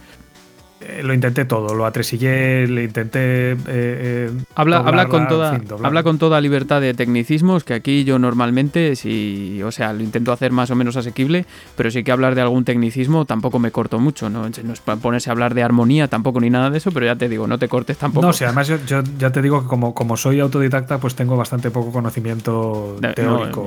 [0.80, 3.52] eh, eh, lo intenté todo, lo atresillé, le intenté.
[3.52, 8.20] Eh, eh, habla, habla, con toda, habla con toda libertad de tecnicismos, que aquí yo
[8.20, 12.36] normalmente, si, o sea, lo intento hacer más o menos asequible, pero sí que hablar
[12.36, 14.50] de algún tecnicismo tampoco me corto mucho, ¿no?
[14.64, 17.30] No es ponerse a hablar de armonía tampoco ni nada de eso, pero ya te
[17.30, 18.26] digo, no te cortes tampoco.
[18.26, 21.72] No, sí, además yo, ya te digo que como, como soy autodidacta, pues tengo bastante
[21.72, 23.66] poco conocimiento teórico,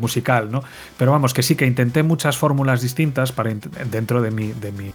[0.00, 0.62] musical, ¿no?
[0.96, 3.52] Pero vamos, que sí que intenté muchas fórmulas distintas para
[3.90, 4.92] dentro de mi, de mi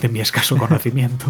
[0.00, 1.26] de, mi escaso conocimiento,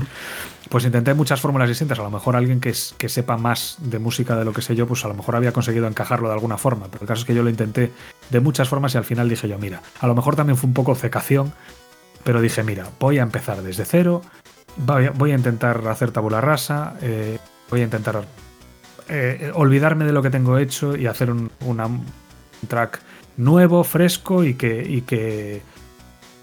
[0.68, 1.98] pues intenté muchas fórmulas distintas.
[1.98, 4.86] A lo mejor alguien que, que, sepa más de música de lo que sé yo,
[4.86, 6.86] pues a lo mejor había conseguido encajarlo de alguna forma.
[6.90, 7.92] Pero el caso es que yo lo intenté
[8.30, 10.74] de muchas formas y al final dije yo, mira, a lo mejor también fue un
[10.74, 11.52] poco cecación,
[12.24, 14.22] pero dije, mira, voy a empezar desde cero,
[14.76, 17.38] voy a, intentar hacer tabula rasa, eh,
[17.70, 18.24] voy a intentar
[19.08, 21.50] eh, olvidarme de lo que tengo hecho y hacer un,
[22.66, 23.00] track
[23.36, 25.62] nuevo, fresco y que, y que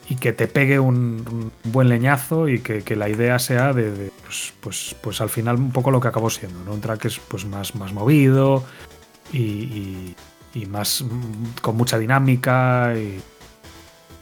[0.07, 4.95] y que te pegue un, buen leñazo y que, la idea sea de, pues, pues,
[5.01, 6.73] pues, al final un poco lo que acabó siendo, ¿no?
[6.73, 8.63] Un track es pues más, más movido
[9.33, 10.15] y,
[10.69, 11.03] más
[11.61, 13.21] con mucha dinámica y,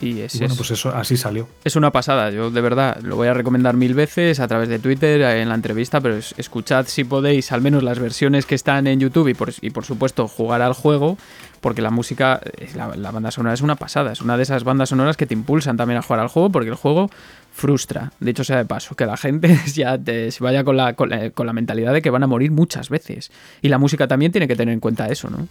[0.04, 1.48] y, es, bueno, pues eso así salió.
[1.64, 4.80] Es una pasada, yo de verdad lo voy a recomendar mil veces a través de
[4.80, 9.00] Twitter, en la entrevista, pero escuchad si podéis al menos las versiones que están en
[9.00, 11.18] YouTube y por, y por supuesto jugar al juego,
[11.64, 14.90] porque la música, eh, la, banda sonora es una pasada, es una de esas bandas
[14.90, 17.10] sonoras que te impulsan también a jugar al juego, porque el juego
[17.54, 18.12] frustra.
[18.20, 21.54] De hecho, sea de paso, que la gente ya se vaya con la, con la,
[21.54, 23.32] mentalidad de que van a morir muchas veces.
[23.62, 25.48] Y la música también tiene que tener en cuenta eso, ¿no?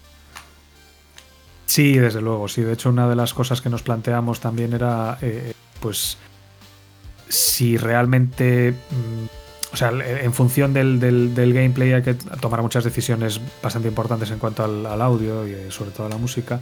[1.72, 2.60] Sí, desde luego, sí.
[2.60, 6.18] De hecho, una de las cosas que nos planteamos también era, eh, pues,
[7.30, 8.72] si realmente...
[8.72, 14.38] Mm, o sea, en función del, gameplay hay que tomar muchas decisiones bastante importantes en
[14.38, 16.60] cuanto al, audio y eh, sobre todo a la música.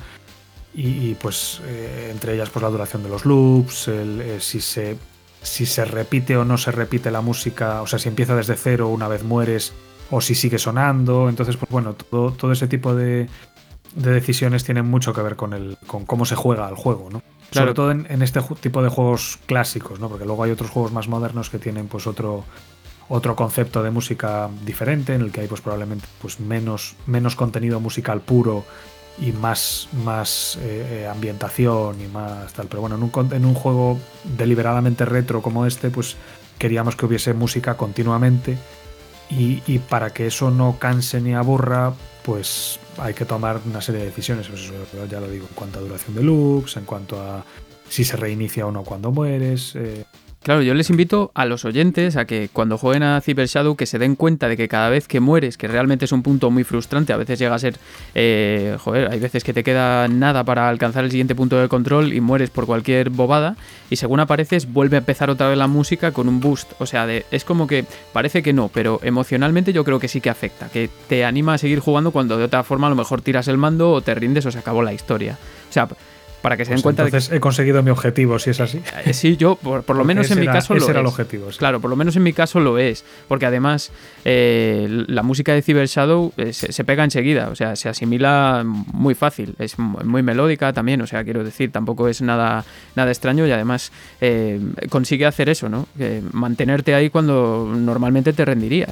[0.75, 4.97] Y, pues eh, entre ellas pues la duración de los loops, eh, si, se,
[5.43, 8.87] si se repite o no se repite la música, o sea, si empieza desde cero
[8.87, 9.73] una vez mueres
[10.13, 11.29] o si sigue sonando.
[11.29, 13.29] Entonces, pues bueno, todo, todo ese tipo de,
[13.95, 17.23] decisiones tienen mucho que ver con, el, con cómo se juega al juego, ¿no?
[17.51, 20.09] Sobre todo en, en, este tipo de juegos clásicos, ¿no?
[20.09, 22.45] Porque luego hay otros juegos más modernos que tienen pues otro,
[23.09, 27.81] otro concepto de música diferente, en el que hay pues probablemente pues menos, menos contenido
[27.81, 28.65] musical puro
[29.21, 32.69] y más, más eh, eh, ambientación y más tal.
[32.69, 33.99] Pero bueno, en un, en un juego
[34.39, 36.17] deliberadamente retro como este, pues
[36.59, 38.57] queríamos que hubiese música continuamente
[39.31, 41.93] y, para que eso no canse ni aburra,
[42.25, 44.49] pues hay que tomar una serie de decisiones.
[44.49, 44.71] Pues
[45.11, 47.45] ya lo digo, en cuanto a duración de loops, en cuanto a
[47.89, 49.75] si se reinicia o no cuando mueres.
[49.77, 50.05] Eh,
[50.43, 53.85] Claro, yo les invito a los oyentes a que cuando jueguen a Cyber Shadow que
[53.85, 56.65] se den cuenta de que cada vez que mueres, que realmente es un punto muy
[56.65, 57.77] frustrante, a veces llega a ser,
[58.15, 62.15] eh, joder, hay veces que te queda nada para alcanzar el siguiente punto de control
[62.15, 63.57] y mueres por cualquier bobada
[63.91, 66.73] y según apareces vuelve a empezar otra vez la música con un boost.
[66.79, 70.23] O sea, de, es como que parece que no, pero emocionalmente yo creo que sí
[70.23, 73.21] que afecta, que te anima a seguir jugando cuando de otra forma a lo mejor
[73.21, 75.37] tiras el mando o te rindes o se acabó la historia.
[75.69, 75.87] O sea,
[76.43, 77.37] para que se den Pues cuenta entonces de que...
[77.37, 78.81] he conseguido mi objetivo, si es así.
[79.05, 81.01] Eh, Sí, yo, por, por lo menos Ese en mi era- caso ese lo era
[81.01, 81.13] el es.
[81.13, 81.59] objetivo, sí.
[81.59, 83.05] Claro, por lo menos en mi caso lo es.
[83.29, 83.91] Porque además
[84.25, 88.63] eh, la música de Cyber Shadow eh, se, se pega enseguida, o sea, se asimila
[88.65, 89.55] muy fácil.
[89.59, 92.65] Es mu- muy melódica también, o sea, quiero decir, tampoco es nada,
[92.97, 95.87] nada extraño y además eh, consigue hacer eso, ¿no?
[96.33, 98.91] Mantenerte ahí cuando normalmente te rendirías.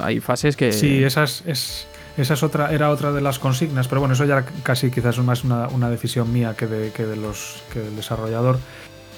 [0.00, 0.72] Hay fases que...
[0.72, 4.24] Sí, esa es, es- esa es otra, era otra de las consignas, pero bueno, eso
[4.24, 7.80] ya casi quizás es más una, una decisión mía que, de, que, de los, que
[7.80, 8.58] del desarrollador.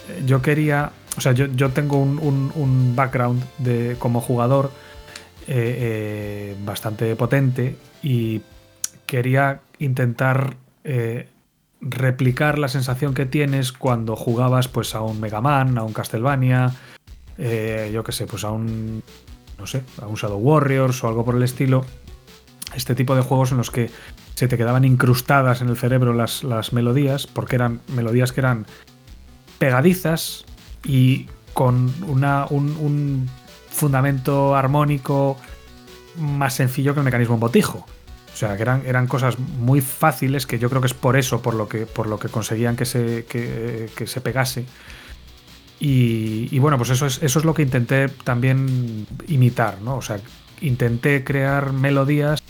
[0.09, 4.71] Eh, Yo quería, o sea, yo, yo tengo un, un- un background de, como jugador
[5.47, 8.41] eh, eh, bastante potente y
[9.07, 10.57] quería intentar
[11.81, 16.73] replicar la sensación que tienes cuando jugabas pues a un Mega Man, a un Castlevania,
[17.39, 19.03] yo qué sé, pues a un
[19.59, 21.85] no sé, a un Shadow Warriors o algo por el estilo.
[22.75, 23.91] Este tipo de juegos en los que
[24.35, 28.67] se te quedaban incrustadas en el cerebro las, las melodías, porque eran melodías que eran
[29.59, 30.45] pegadizas
[30.85, 33.31] y con una, un, un
[33.71, 35.37] fundamento armónico
[36.17, 37.87] más sencillo que el mecanismo botijo.
[38.33, 41.41] O sea, que eran, eran cosas muy fáciles que yo creo que es por eso,
[41.41, 44.65] por lo que, por lo que conseguían que se, que, se pegase.
[45.79, 49.97] Y, y bueno, pues eso es, eso es lo que intenté también imitar, ¿no?
[49.97, 50.19] O sea,
[50.61, 52.43] intenté crear melodías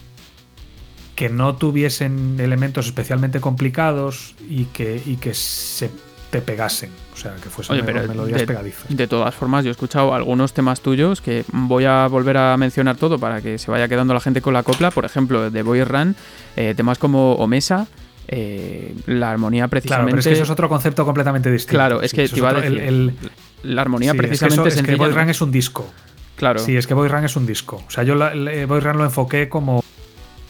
[1.15, 5.91] que no tuviesen elementos especialmente complicados y que, y que se
[6.31, 6.91] te pegasen.
[7.13, 8.85] O sea, que fuesen Oye, pero melodías de, pegadizas.
[8.89, 12.97] de todas formas, yo he escuchado algunos temas tuyos que voy a volver a mencionar
[12.97, 14.91] todo para que se vaya quedando la gente con la copla.
[14.91, 16.17] Por ejemplo, de Boy Run,
[16.57, 17.87] eh, temas como Omesa,
[18.27, 20.11] eh, la armonía Claro, precisamente.
[20.11, 21.77] pero es que eso es otro concepto completamente distinto.
[21.77, 22.81] Claro, es Sí, que te iba a el- decir.
[22.81, 23.15] el-
[23.63, 25.17] la armonía sí, es que precisamente eso- es que Boy ¿no?
[25.21, 25.89] Run es un disco.
[26.35, 26.59] Claro.
[26.59, 27.85] Sí, es que Boy Run es un disco.
[27.87, 28.33] O sea, yo la-
[28.67, 29.84] Boy Run lo enfoqué como.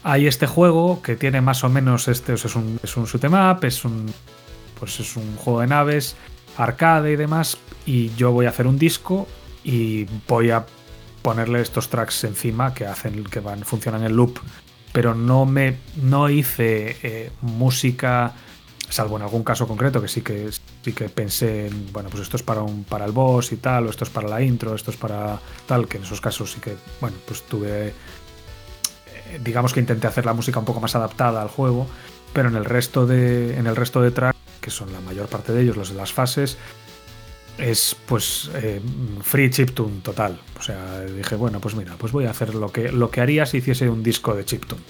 [0.07, 2.35] Hay este juego que tiene más o menos este.
[2.35, 4.13] O sea, es un, es un shoot 'em up, es un.
[4.79, 6.15] Pues es un juego de naves,
[6.59, 7.57] arcade y demás.
[7.87, 9.27] Y yo voy a hacer un disco
[9.65, 10.67] y voy a
[11.23, 13.25] ponerle estos tracks encima que hacen.
[13.25, 14.39] que van, funcionan en loop.
[14.93, 15.79] Pero no me.
[16.03, 18.35] no hice eh, música.
[18.91, 20.51] Salvo en algún caso concreto que sí que
[20.85, 23.87] sí que pensé en, bueno, pues esto es para un para el boss y tal,
[23.87, 26.61] o esto es para la intro, esto es para tal, que en esos casos sí
[26.61, 27.95] que, bueno, pues tuve
[29.43, 31.87] digamos que intenté hacer la música un poco más adaptada al juego,
[32.33, 35.53] pero en el resto de en el resto de tracks, que son la mayor parte
[35.53, 36.59] de ellos los de las fases,
[37.59, 38.81] es pues eh,
[39.23, 40.41] free chiptune total.
[40.59, 43.47] O sea, dije, bueno, pues mira, pues voy a hacer lo que lo que haría
[43.47, 44.83] si hiciese un disco de chiptune.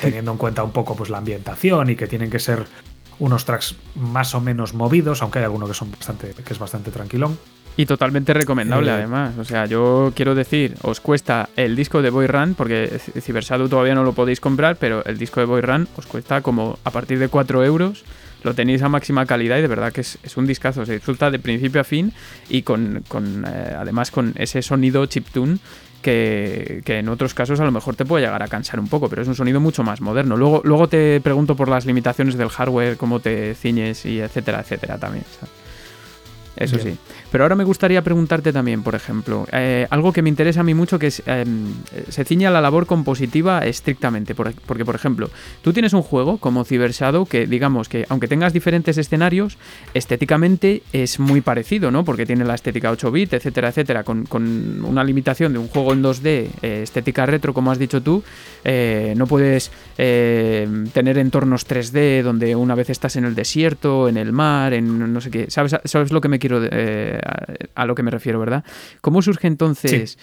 [0.00, 2.64] Teniendo en cuenta un poco pues la ambientación y que tienen que ser
[3.18, 6.90] unos tracks más o menos movidos, aunque hay alguno que son bastante que es bastante
[6.90, 7.38] tranquilón.
[7.76, 9.38] Y totalmente recomendable, Eh, además.
[9.38, 13.42] O sea, yo quiero decir, os cuesta el disco de Boy Run, porque C- Cyber
[13.44, 16.78] Shadow todavía no lo podéis comprar, pero el disco de Boy Run os cuesta como
[16.84, 18.04] a partir de 4 euros.
[18.42, 20.84] Lo tenéis a máxima calidad y de verdad que es, es un discazo.
[20.84, 22.12] Se disfruta de principio a fin
[22.48, 25.58] y con, con, eh, además con ese sonido chiptune
[26.02, 29.08] que, que en otros casos a lo mejor te puede llegar a cansar un poco,
[29.08, 30.36] pero es un sonido mucho más moderno.
[30.36, 34.98] Luego, luego te pregunto por las limitaciones del hardware, cómo te ciñes y etcétera, etcétera
[34.98, 35.24] también.
[35.38, 35.54] ¿sabes?
[36.56, 36.94] Eso Bien.
[36.94, 37.21] sí.
[37.32, 40.74] Pero ahora me gustaría preguntarte también, por ejemplo, eh, algo que me interesa a mí
[40.74, 41.44] mucho, que es, eh,
[42.10, 44.34] se ciña la labor compositiva estrictamente.
[44.34, 45.30] por- porque, por ejemplo,
[45.62, 49.56] tú tienes un juego como Cyber Shadow que, digamos, que aunque tengas diferentes escenarios,
[49.94, 52.04] estéticamente es muy parecido, ¿no?
[52.04, 54.26] Porque tiene la estética 8 bit, etcétera, etcétera, con,
[54.84, 58.22] una limitación de un juego en 2D, eh, estética retro, como has dicho tú,
[58.64, 64.32] eh, no puedes tener entornos 3D donde una vez estás en el desierto, en el
[64.32, 65.50] mar, en no sé qué.
[65.50, 66.60] ¿Sabes, sabes lo que me quiero
[67.24, 68.64] a, a lo que me refiero, verdad?
[69.00, 70.18] ¿Cómo surge entonces?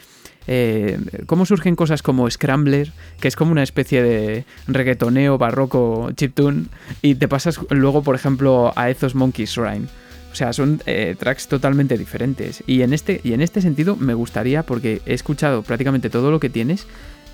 [0.47, 6.65] eh, ¿Cómo surgen cosas como Scrambler, que es como una especie de reggaetoneo barroco chiptune,
[7.01, 9.87] y te pasas luego, por ejemplo, a Ethos Monkey Shrine?
[10.31, 12.63] O sea, son eh, tracks totalmente diferentes.
[12.67, 16.39] Y en, este, y en este sentido me gustaría, porque he escuchado prácticamente todo lo
[16.39, 16.85] que tienes,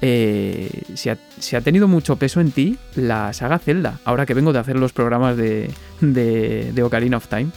[0.02, 4.34] eh, si, ha, si ha tenido mucho peso en ti la saga Zelda, ahora que
[4.34, 7.48] vengo de hacer los programas de, de, de Ocarina of Time.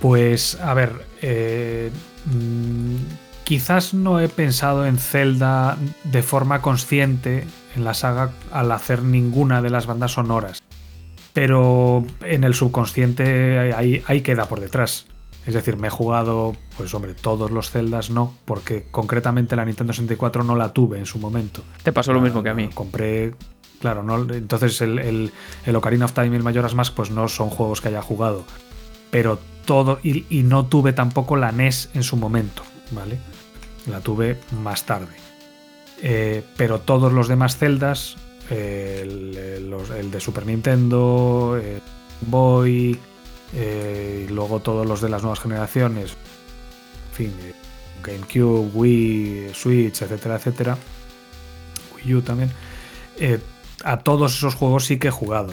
[0.00, 1.90] Pues, a ver, eh,
[2.26, 2.96] mm,
[3.44, 7.44] quizás no he pensado en Zelda de forma consciente
[7.76, 10.62] en la saga al hacer ninguna de las bandas sonoras.
[11.32, 15.06] Pero en el subconsciente ahí, ahí queda por detrás.
[15.46, 19.92] Es decir, me he jugado, pues hombre, todos los Zeldas no, porque concretamente la Nintendo
[19.92, 21.62] 64 no la tuve en su momento.
[21.82, 22.68] Te pasó lo mismo que a mí.
[22.72, 23.34] Compré,
[23.80, 25.32] claro, no, entonces el, el,
[25.64, 28.44] el, Ocarina of Time y el Majora's Mask pues no son juegos que haya jugado.
[29.10, 33.18] Pero todo, y, no tuve tampoco la NES en su momento, ¿vale?
[33.86, 35.14] La tuve más tarde.
[36.02, 38.16] Eh, pero todos los demás Zeldas,
[38.50, 41.60] eh, el, el, de Super Nintendo,
[42.22, 42.98] Boy,
[43.54, 46.16] eh, y luego todos los de las nuevas generaciones,
[47.10, 47.54] en fin, eh,
[48.02, 50.78] GameCube, Wii, Switch, etcétera, etcétera,
[51.96, 52.50] Wii U también,
[53.84, 55.52] a todos esos juegos sí que he jugado.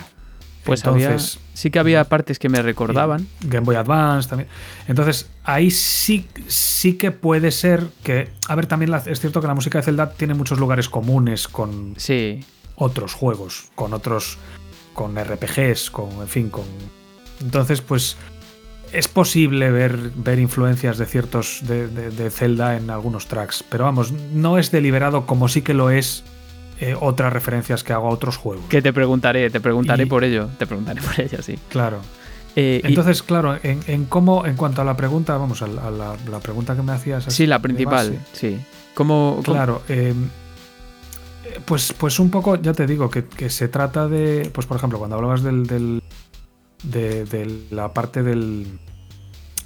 [0.67, 3.25] Pues Entonces, había, sí que había partes que me recordaban.
[3.39, 4.49] Game Boy Advance también.
[4.89, 8.31] Entonces, ahí sí, sí que puede ser que.
[8.49, 11.47] A ver, también la, es cierto que la música de Zelda tiene muchos lugares comunes
[11.47, 12.43] con sí.
[12.75, 14.37] otros juegos, con otros.
[14.93, 16.11] con RPGs, con.
[16.19, 16.65] en fin, con.
[17.39, 18.17] Entonces, pues.
[18.91, 21.61] Es posible ver, ver influencias de ciertos.
[21.63, 23.63] De, de, de Zelda en algunos tracks.
[23.69, 26.25] Pero vamos, no es deliberado como sí que lo es
[26.79, 28.65] eh, otras referencias que hago a otros juegos.
[28.69, 31.57] Que te preguntaré, te preguntaré y, por ello, te preguntaré por ello, sí.
[31.69, 32.01] Claro.
[32.55, 35.87] Eh, Entonces, y, claro, en, en, cómo, en cuanto a la pregunta, vamos, a la,
[35.87, 37.25] a la, la pregunta que me hacías.
[37.25, 38.59] Sí, la principal, base, sí.
[38.93, 40.13] ¿Cómo, claro, eh,
[41.65, 44.99] pues, pues un poco, ya te digo, que, que, se trata de, pues por ejemplo,
[44.99, 46.03] cuando hablabas del, del
[46.83, 48.79] de, de, la parte del,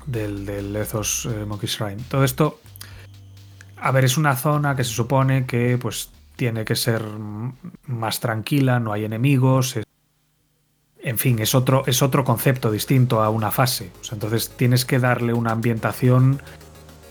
[0.05, 2.59] del, del Ethos Monkey Shrine, todo esto,
[3.77, 7.03] a ver, es una zona que se supone que, pues, tiene que ser
[7.85, 9.77] más tranquila, no hay enemigos.
[9.77, 9.85] Es,
[11.03, 13.91] en fin, es otro, es otro concepto distinto a una fase.
[14.11, 16.41] Entonces tienes que darle una ambientación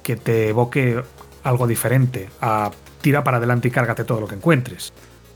[0.03, 1.03] que te evoque
[1.43, 4.93] algo diferente a tira para adelante y cárgate todo lo que encuentres.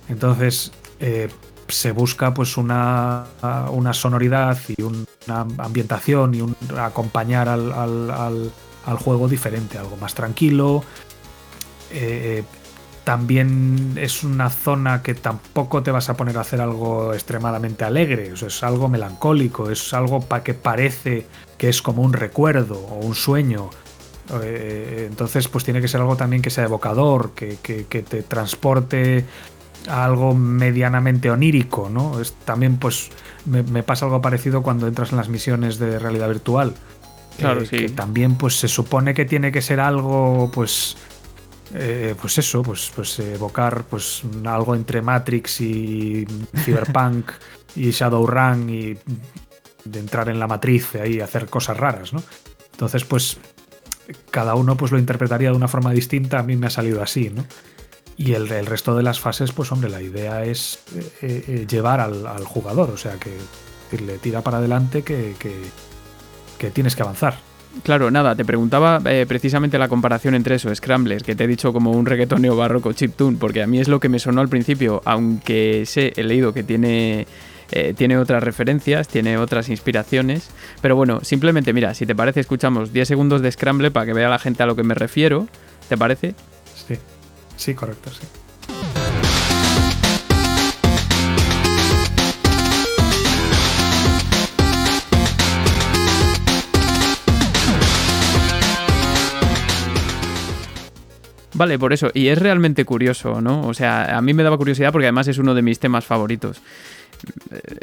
[0.08, 1.28] Entonces eh,
[1.68, 3.24] se busca pues una,
[3.70, 8.52] una sonoridad y un, una ambientación y un acompañar al, al, al,
[8.84, 10.84] al, juego diferente, algo más tranquilo.
[11.90, 12.44] Eh,
[13.04, 18.32] también es una zona que tampoco te vas a poner a hacer algo extremadamente alegre,
[18.32, 21.26] o sea, es algo melancólico, es algo pa que parece
[21.58, 23.70] que es como un recuerdo o un sueño.
[24.42, 28.22] Eh, entonces, pues tiene que ser algo también que sea evocador, que, que, que te
[28.22, 29.26] transporte
[29.86, 32.18] a algo medianamente onírico, ¿no?
[32.20, 33.10] Es, también, pues,
[33.44, 36.74] me, me, pasa algo parecido cuando entras en las misiones de realidad virtual.
[37.36, 37.76] Claro, eh, sí.
[37.76, 40.96] Que también, pues, se supone que tiene que ser algo, pues
[41.76, 46.24] eh, pues eso, pues, pues evocar pues algo entre Matrix y
[46.64, 47.32] Cyberpunk
[47.76, 48.96] y Shadowrun y
[49.84, 52.22] de entrar en la matriz ahí hacer cosas raras, ¿no?
[52.72, 53.38] Entonces, pues
[54.30, 57.30] cada uno pues lo interpretaría de una forma distinta, a mí me ha salido así,
[57.30, 57.44] ¿no?
[58.16, 62.00] Y el, el resto de las fases, pues hombre, la idea es eh, eh, llevar
[62.00, 63.32] al, al, jugador, o sea, que
[63.98, 65.56] le tira para adelante que, que,
[66.58, 67.38] que tienes que avanzar.
[67.82, 71.72] Claro, nada, te preguntaba eh, precisamente la comparación entre eso, Scramblers, que te he dicho
[71.72, 75.02] como un reggaetón neobarroco chiptune, porque a mí es lo que me sonó al principio,
[75.04, 77.26] aunque sé, he leído que tiene,
[77.72, 80.50] eh, tiene otras referencias, tiene otras inspiraciones,
[80.80, 84.28] pero bueno, simplemente mira, si te parece, escuchamos 10 segundos de Scramble para que vea
[84.28, 85.48] la gente a lo que me refiero,
[85.88, 86.34] ¿te parece?
[86.86, 86.94] Sí,
[87.56, 88.43] sí, correcto, sí.
[101.54, 102.10] Vale, por eso.
[102.12, 103.66] Y es realmente curioso, ¿no?
[103.66, 106.60] O sea, a mí me daba curiosidad porque además es uno de mis temas favoritos.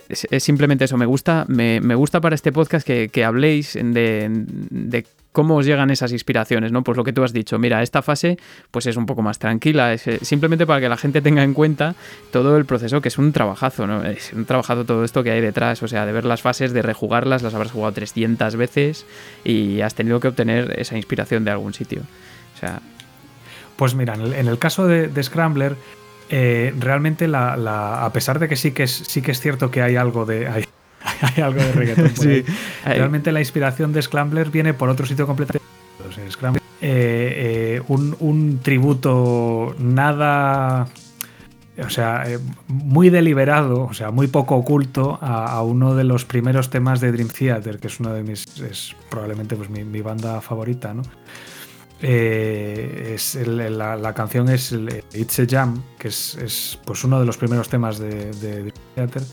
[0.09, 0.97] Es, es simplemente eso.
[0.97, 5.65] Me gusta, me, me, gusta para este podcast que, que habléis de, de, cómo os
[5.65, 6.84] llegan esas inspiraciones, ¿no?
[6.84, 7.57] Pues lo que tú has dicho.
[7.57, 8.38] Mira, esta fase
[8.72, 9.93] pues es un poco más tranquila.
[9.93, 11.95] Es simplemente para que la gente tenga en cuenta
[12.32, 14.03] todo el proceso, que es un trabajazo, ¿no?
[14.03, 15.82] Es un trabajazo todo esto que hay detrás.
[15.82, 19.05] O sea, de ver las fases, de rejugarlas, las habrás jugado 300 veces
[19.45, 22.01] y has tenido que obtener esa inspiración de algún sitio.
[22.55, 22.82] O sea,
[23.82, 25.75] pues mira, en el, en el caso de, de Scrambler,
[26.29, 29.71] eh, realmente la, la, a pesar de que sí que es, sí que es cierto
[29.71, 30.47] que hay algo de.
[30.47, 30.65] Hay,
[31.21, 32.15] hay algo de reggaetón.
[32.15, 32.45] sí,
[32.86, 35.67] realmente la inspiración de Scrambler viene por otro sitio completamente.
[36.29, 40.88] Scrambler, eh, eh, un, un, tributo nada.
[41.84, 42.25] O sea,
[42.67, 47.11] muy deliberado, o sea, muy poco oculto a, a, uno de los primeros temas de
[47.11, 48.45] Dream Theater, que es uno de mis.
[48.59, 51.01] es probablemente pues, mi, mi banda favorita, ¿no?
[52.01, 57.19] Eh, es la, la, canción es el, It's a Jam, que es, es, pues uno
[57.19, 59.23] de los primeros temas de, de, de Theater.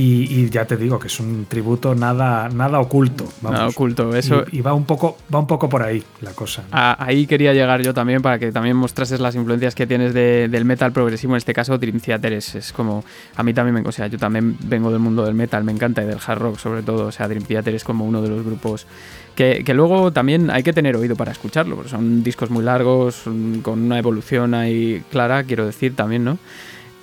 [0.00, 3.30] Y, y, ya te digo que es un tributo nada, nada oculto.
[3.42, 4.44] nada oculto, eso.
[4.50, 6.64] Y, va, un poco, va un poco por ahí la cosa.
[6.70, 10.92] ahí quería llegar yo también para que también mostrases las influencias que tienes del metal
[10.92, 13.04] progresivo, en este caso Dream Theater es, como.
[13.36, 16.02] A mí también, me, o sea, yo también vengo del mundo del metal, me encanta
[16.02, 17.08] y del hard rock sobre todo.
[17.08, 18.86] O sea, Dream Theater es como uno de los grupos
[19.34, 23.24] que, luego también hay que tener oído para escucharlo, porque son discos muy largos,
[23.62, 26.38] con una evolución ahí clara, quiero decir también, ¿no?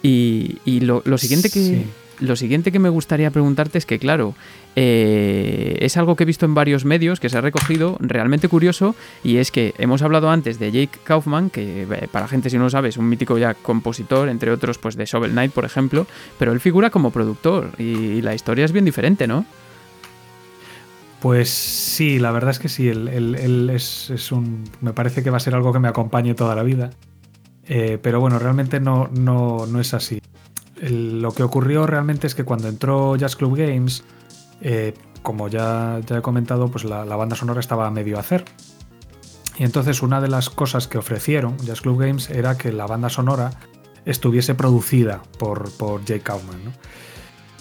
[0.02, 1.86] Y, lo, siguiente que
[2.20, 4.36] lo siguiente que me gustaría preguntarte es que, claro,
[4.76, 8.96] eh, es algo que he visto en varios medios, que se ha recogido, realmente curioso,
[9.24, 12.66] y es que hemos hablado antes de Jake Kaufman, que eh, para gente si no
[12.66, 16.08] lo sabe es un mítico ya compositor, entre otros pues de Shovel Knight, por ejemplo,
[16.38, 19.46] pero él figura como productor, y, la historia es bien diferente, ¿no?
[21.22, 24.64] Pues sí, la verdad es que sí, él, es, un...
[24.82, 26.90] me parece que va a ser algo que me acompañe toda la vida.
[27.70, 30.20] Eh, pero bueno, realmente no, no, no es así
[30.82, 34.04] lo que ocurrió realmente es que cuando entró Jazz Club Games,
[34.62, 38.46] eh, como ya, ya, he comentado, pues la, banda sonora estaba a medio hacer.
[39.58, 43.10] Y entonces una de las cosas que ofrecieron Jazz Club Games era que la banda
[43.10, 43.52] sonora
[44.06, 46.74] estuviese producida por, por Jake Kaufman.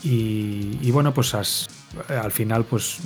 [0.02, 2.98] Y, bueno, pues al final, pues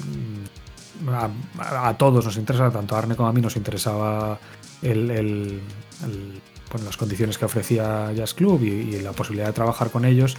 [1.58, 4.38] a, todos nos interesa, tanto a Arne como a mí nos interesaba
[4.82, 5.62] el
[6.84, 10.36] las condiciones que ofrecía Jazz Club y, la posibilidad de trabajar con ellos.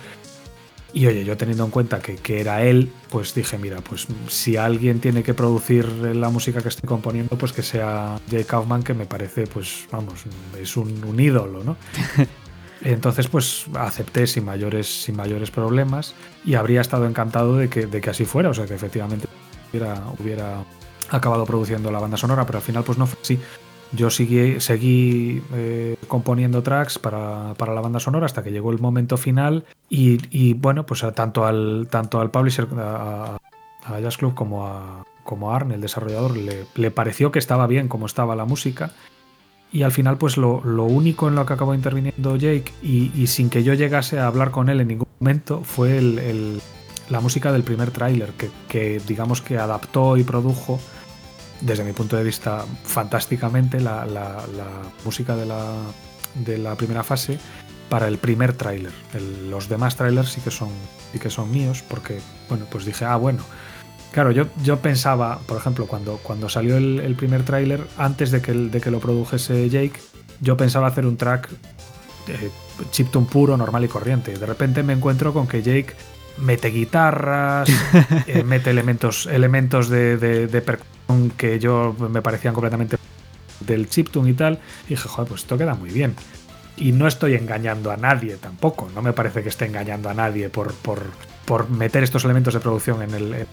[0.93, 4.99] Y oye, yo teniendo en cuenta que, era él, pues dije, mira, pues si alguien
[4.99, 9.05] tiene que producir la música que estoy componiendo, pues que sea Jay Kaufman, que me
[9.05, 10.25] parece, pues vamos,
[10.59, 11.77] es un, ídolo, ¿no?
[12.83, 18.01] Entonces, pues acepté sin mayores, sin mayores problemas y habría estado encantado de que, de
[18.01, 19.27] que así fuera, o sea, que efectivamente
[19.71, 20.65] hubiera, hubiera
[21.09, 23.39] acabado produciendo la banda sonora, pero al final pues no fue así
[23.93, 29.65] yo seguí, eh, componiendo tracks para, la banda sonora hasta que llegó el momento final
[29.89, 33.37] y, bueno, pues tanto, al, tanto al publisher, a,
[34.01, 38.35] Jazz Club como a, como Arne, el desarrollador, le, pareció que estaba bien como estaba
[38.35, 38.91] la música
[39.73, 43.63] y al final pues lo, único en lo que acabó interviniendo Jake y, sin que
[43.63, 46.01] yo llegase a hablar con él en ningún momento fue
[47.09, 48.33] la música del primer tráiler
[48.67, 50.79] que digamos que adaptó y produjo
[51.61, 54.05] desde mi punto de vista, fantásticamente la,
[55.05, 57.39] música de la, primera fase
[57.89, 58.91] para el primer tráiler.
[59.49, 60.69] Los demás trailers sí que son,
[61.11, 63.43] sí que son míos, porque, bueno, pues dije, ah, bueno.
[64.11, 68.51] Claro, yo, yo pensaba, por ejemplo, cuando, cuando salió el, primer tráiler, antes de que,
[68.51, 69.99] de que lo produjese Jake,
[70.41, 71.49] yo pensaba hacer un track
[72.27, 72.49] eh,
[73.31, 74.37] puro, normal y corriente.
[74.37, 75.95] De repente me encuentro con que Jake
[76.37, 77.69] mete guitarras,
[78.27, 82.97] eh, mete elementos, elementos de, de, de percusión que yo me parecían completamente
[83.59, 84.59] del chiptune y tal.
[84.87, 86.15] Y dije, joder, pues esto queda muy bien.
[86.77, 88.89] Y no estoy engañando a nadie tampoco.
[88.93, 91.03] No me parece que esté engañando a nadie por, por,
[91.45, 93.47] por meter estos elementos de producción en el,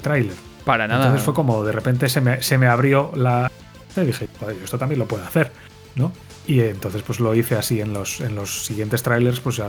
[0.00, 0.34] tráiler.
[0.64, 1.04] Para nada.
[1.04, 3.50] Entonces fue como de repente se me, se me abrió la.
[3.96, 5.52] Y dije, joder, esto también lo puedo hacer,
[5.96, 6.12] ¿no?
[6.46, 9.60] Y entonces pues lo hice así en los, en los siguientes trailers, pues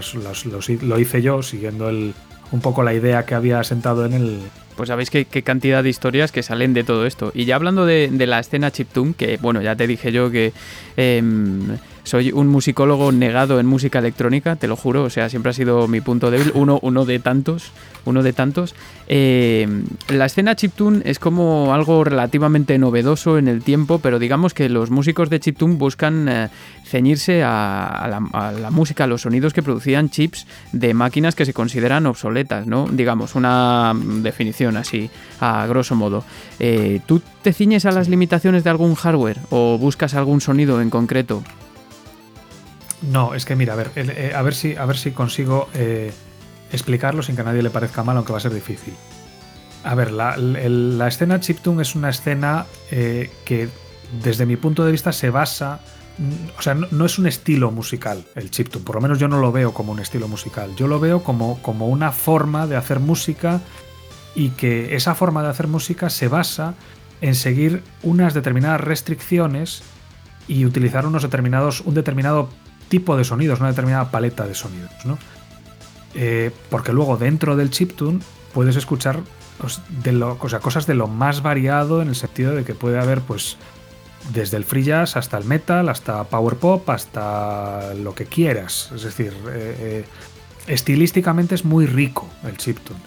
[0.82, 2.16] lo hice yo siguiendo el,
[2.53, 4.41] un poco la idea que había sentado en el,
[4.76, 7.32] pues sabéis qué, cantidad de historias que salen de todo esto.
[7.34, 10.53] Y ya hablando de, la escena chiptune, que bueno, ya te dije yo que
[10.97, 15.53] em, soy un musicólogo negado en música electrónica, te lo juro, o sea, siempre ha
[15.53, 17.71] sido mi punto débil, uno, uno de tantos,
[18.05, 18.76] uno de tantos.
[19.07, 24.69] Em, la escena chiptune es como algo relativamente novedoso en el tiempo, pero digamos que
[24.69, 26.49] los músicos de chiptune buscan eh,
[26.86, 32.05] ceñirse a, la, música, a los sonidos que producían chips de máquinas que se consideran
[32.05, 32.88] obsoletas, ¿no?
[32.91, 35.09] Digamos, una definición así,
[35.39, 36.24] a grosso modo.
[36.59, 40.89] Eh, ¿Tú te ciñes a las limitaciones de algún hardware o buscas algún sonido en
[40.89, 41.43] concreto?
[43.01, 46.14] No, es que mira, a ver, eh, a ver si, a ver si consigo eh,
[46.72, 48.93] explicarlo sin que a nadie le parezca mal, aunque va a ser difícil.
[49.84, 53.68] A ver, la, la escena chiptune es una escena que
[54.24, 55.82] desde mi punto de vista se basa
[56.57, 59.51] o sea, no, es un estilo musical el chiptune, por lo menos yo no lo
[59.51, 63.61] veo como un estilo musical, yo lo veo como, como una forma de hacer música
[64.36, 66.75] y que esa forma de hacer música se basa
[67.21, 69.84] en seguir unas determinadas restricciones
[70.47, 72.49] y utilizar unos determinados, un determinado
[72.89, 75.17] tipo de sonidos, una determinada paleta de sonidos, ¿no?
[76.15, 78.19] Eh, porque luego dentro del chiptune
[78.53, 79.21] puedes escuchar
[79.57, 79.81] pues,
[80.61, 83.57] cosas de lo más variado en el sentido de que puede haber pues
[84.31, 88.91] desde el free jazz hasta el metal, hasta power pop, hasta lo que quieras.
[88.95, 90.05] Es decir, eh, eh,
[90.67, 92.99] estilísticamente es muy rico el chiptune.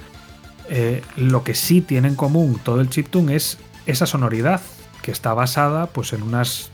[1.17, 4.61] Lo que sí tiene en común todo el chiptune es esa sonoridad
[5.03, 6.71] que está basada pues en unas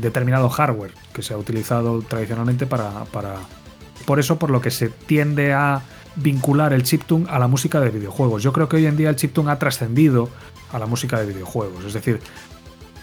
[0.00, 3.36] determinado hardware que se ha utilizado tradicionalmente para, para...
[4.06, 5.82] Por eso, por lo que se tiende a
[6.16, 8.42] vincular el chiptune a la música de videojuegos.
[8.42, 10.30] Yo creo que hoy en día el chiptune ha trascendido
[10.72, 11.84] a la música de videojuegos.
[11.84, 12.20] Es decir,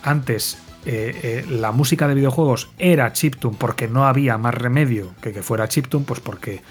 [0.03, 5.32] antes eh, eh, la música de videojuegos era chiptune porque no había más remedio que
[5.32, 6.62] que fuera chiptune, pues porque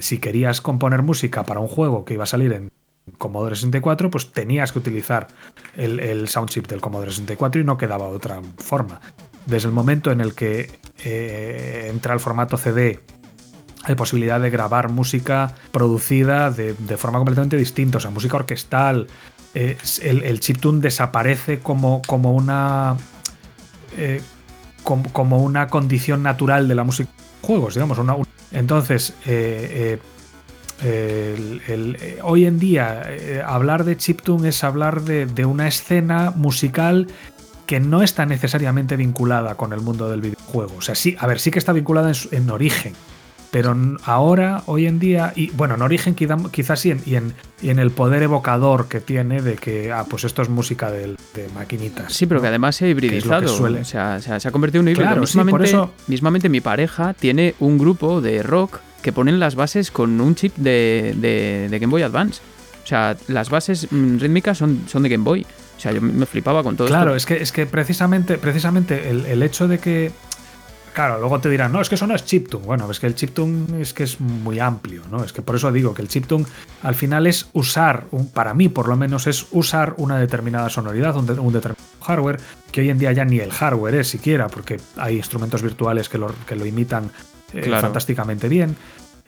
[0.00, 2.70] si querías componer música para un juego que iba a salir en
[3.18, 5.28] Commodore 64, pues tenías que utilizar
[5.76, 9.00] el, el sound chip del Commodore 64 y no quedaba de otra forma.
[9.46, 13.00] Desde el momento en el que eh, entra el formato CD
[13.84, 19.06] hay posibilidad de grabar música producida de, de, forma completamente distinta, o sea, música orquestal,
[19.54, 22.96] eh, el, el chiptune desaparece como, como una.
[23.96, 24.20] Eh,
[24.82, 27.98] como, como, una condición natural de la música juegos, digamos.
[27.98, 29.98] Una, un, entonces, eh,
[30.82, 33.02] el, el, hoy en día,
[33.46, 37.06] hablar de chiptune es hablar de, de, una escena musical
[37.66, 40.74] que no está necesariamente vinculada con el mundo del videojuego.
[40.76, 42.94] O sea, sí, a ver, sí que está vinculada en, en origen
[43.56, 47.32] pero ahora, hoy en día, y bueno, en origen quizás sí, y en,
[47.62, 51.16] y en el poder evocador que tiene de que, ah, pues esto es música de,
[51.32, 52.12] de maquinitas.
[52.12, 52.42] Sí, pero ¿no?
[52.42, 53.48] que además se ha hibridizado.
[53.48, 53.80] Suele...
[53.80, 55.08] O sea, se ha, se ha, convertido en un híbrido.
[55.08, 55.94] Claro, mismamente, sí, por eso...
[56.06, 60.54] mismamente mi pareja tiene un grupo de rock que ponen las bases con un chip
[60.56, 62.42] de, de, de Game Boy Advance.
[62.84, 65.46] O sea, las bases mm, rítmicas son, son de Game Boy.
[65.78, 67.32] O sea, yo me flipaba con todo claro, esto.
[67.32, 70.12] es que, es que precisamente, precisamente el, el hecho de que
[70.96, 72.64] Claro, luego te dirán, no, es que eso no es chiptune.
[72.64, 75.22] Bueno, es que el chiptune es que es muy amplio, ¿no?
[75.22, 76.46] Es que por eso digo que el chiptune
[76.82, 81.14] al final es usar, un, para mí por lo menos, es usar una determinada sonoridad,
[81.14, 82.40] un, de, un, determinado hardware,
[82.72, 86.16] que hoy en día ya ni el hardware es siquiera, porque hay instrumentos virtuales que
[86.16, 87.10] lo, que lo imitan
[87.52, 87.82] eh, claro.
[87.82, 88.74] fantásticamente bien.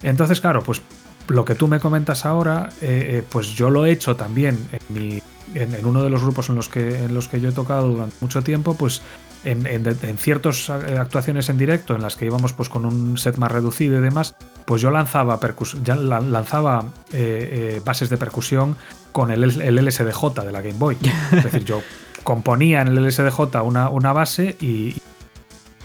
[0.03, 0.81] Entonces, claro, pues
[1.27, 4.81] lo que tú me comentas ahora, eh, eh, pues yo lo he hecho también en,
[4.89, 5.23] mi,
[5.55, 7.89] en, en uno de los grupos en los, que, en los que yo he tocado
[7.89, 9.03] durante mucho tiempo, pues
[9.45, 13.37] en, en, en ciertas actuaciones en directo en las que íbamos pues con un set
[13.37, 14.35] más reducido y demás,
[14.65, 15.39] pues yo lanzaba,
[15.83, 18.77] ya lanzaba eh, eh, bases de percusión
[19.13, 20.97] con el, el, LSDJ de la Game Boy.
[21.33, 21.83] Es decir, yo
[22.23, 24.97] componía en el LSDJ una, una base y,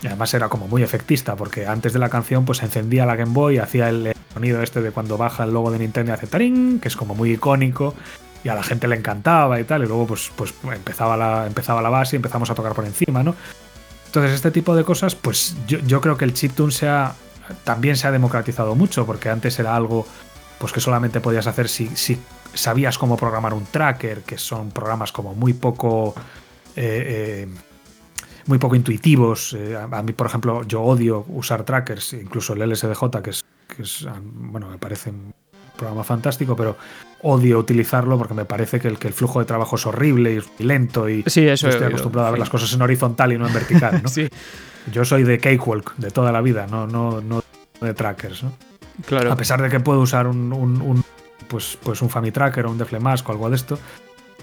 [0.02, 3.34] y, además era como muy efectista porque antes de la canción pues encendía la Game
[3.34, 6.80] Boy, hacía el sonido este de cuando baja el logo de Nintendo y hace tarín,
[6.80, 7.94] que es como muy icónico
[8.44, 11.82] y a la gente le encantaba y tal, y luego pues, pues empezaba, la, empezaba
[11.82, 13.36] la base y empezamos a tocar por encima, ¿no?
[14.08, 16.88] Entonces este tipo de cosas, pues yo, yo creo que el chiptune se
[17.64, 20.06] también se ha democratizado mucho, porque antes era algo
[20.60, 22.18] pues que solamente podías hacer si, si
[22.54, 26.14] sabías cómo programar un tracker, que son programas como muy poco...
[26.76, 27.54] Eh, eh,
[28.46, 29.54] muy poco intuitivos.
[29.54, 33.84] Eh, a, mí, por ejemplo, yo odio usar trackers, incluso el LSDJ, que es, que
[33.84, 35.34] es bueno, me parece un
[35.76, 36.78] programa fantástico, pero
[37.22, 40.64] odio utilizarlo porque me parece que el, que el flujo de trabajo es horrible y
[40.64, 43.54] lento y sí, eso estoy acostumbrado a ver las cosas en horizontal y no en
[43.54, 44.02] vertical.
[44.04, 44.10] ¿no?
[44.10, 44.28] sí.
[44.92, 47.44] Yo soy de Cakewalk de toda la vida, no, no, no
[47.80, 48.44] de trackers.
[48.44, 48.54] ¿no?
[49.06, 49.32] Claro.
[49.32, 51.04] A pesar de que puedo usar un, un, un
[51.48, 53.80] pues, pues un Famitracker o un Deflemask o algo de esto,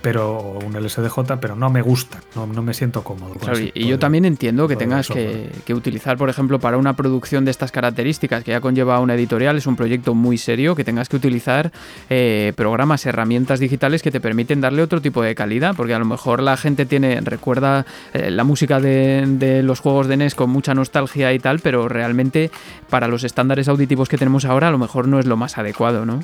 [0.03, 3.35] pero un LSDJ, pero no me gusta, no, no me siento cómodo.
[3.35, 7.45] Claro, y yo también entiendo que tengas que, que, utilizar, por ejemplo, para una producción
[7.45, 11.09] de estas características que ya conlleva una editorial, es un proyecto muy serio, que tengas
[11.09, 11.71] que utilizar
[12.09, 16.07] eh, programas, herramientas digitales que te permiten darle otro tipo de calidad, porque a lo
[16.07, 17.85] mejor la gente tiene recuerda
[18.15, 21.89] eh, la música de, de, los juegos de NES con mucha nostalgia y tal, pero
[21.89, 22.51] realmente
[22.89, 26.07] para los estándares auditivos que tenemos ahora a lo mejor no es lo más adecuado,
[26.07, 26.21] ¿no?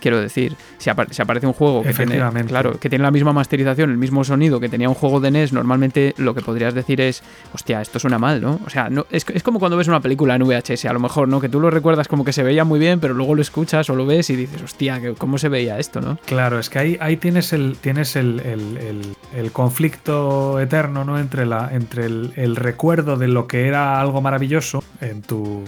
[0.00, 3.32] Quiero decir, si, apa si, aparece un juego que tiene, claro, que tiene la misma
[3.32, 7.00] masterización, el mismo sonido que tenía un juego de NES, normalmente lo que podrías decir
[7.00, 7.22] es,
[7.52, 8.60] hostia, esto suena mal, ¿no?
[8.66, 11.28] O sea, no, es, es, como cuando ves una película en VHS, a lo mejor,
[11.28, 11.40] ¿no?
[11.40, 13.94] Que tú lo recuerdas como que se veía muy bien, pero luego lo escuchas o
[13.94, 16.18] lo ves y dices, hostia, ¿cómo se veía esto, no?
[16.26, 21.18] Claro, es que ahí, ahí tienes el, tienes el, el, el, el conflicto eterno, ¿no?
[21.18, 25.64] Entre, la, entre el, recuerdo de lo que era algo maravilloso en tu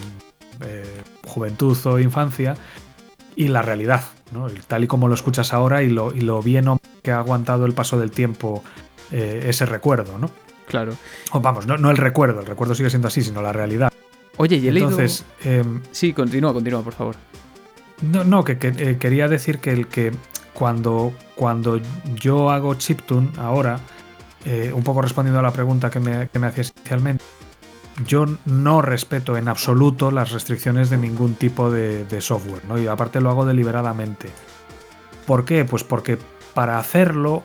[0.64, 0.84] eh,
[1.26, 2.56] juventud o infancia
[3.36, 4.02] y la realidad,
[4.32, 4.46] ¿no?
[4.66, 6.66] tal y como lo escuchas ahora y lo, y lo bien
[7.02, 8.62] que ha aguantado el paso del tiempo
[9.10, 10.30] eh, ese recuerdo, ¿no?
[10.66, 10.94] Claro.
[11.32, 13.92] O vamos, no, no, el recuerdo, el recuerdo sigue siendo así, sino la realidad.
[14.38, 15.62] Oye, y he Entonces, leído...
[15.62, 17.16] eh, sí, continúa, continúa, por favor.
[18.00, 20.12] No, no, que, que eh, quería decir que el que
[20.54, 21.80] cuando, cuando
[22.14, 23.80] yo hago chiptune ahora,
[24.44, 27.24] eh, un poco respondiendo a la pregunta que me, que me hacías inicialmente,
[28.06, 32.78] yo no respeto en absoluto las restricciones de ningún tipo de, software, ¿no?
[32.78, 34.28] Y aparte lo hago deliberadamente.
[35.26, 35.64] ¿Por qué?
[35.64, 36.18] Pues porque
[36.54, 37.42] para hacerlo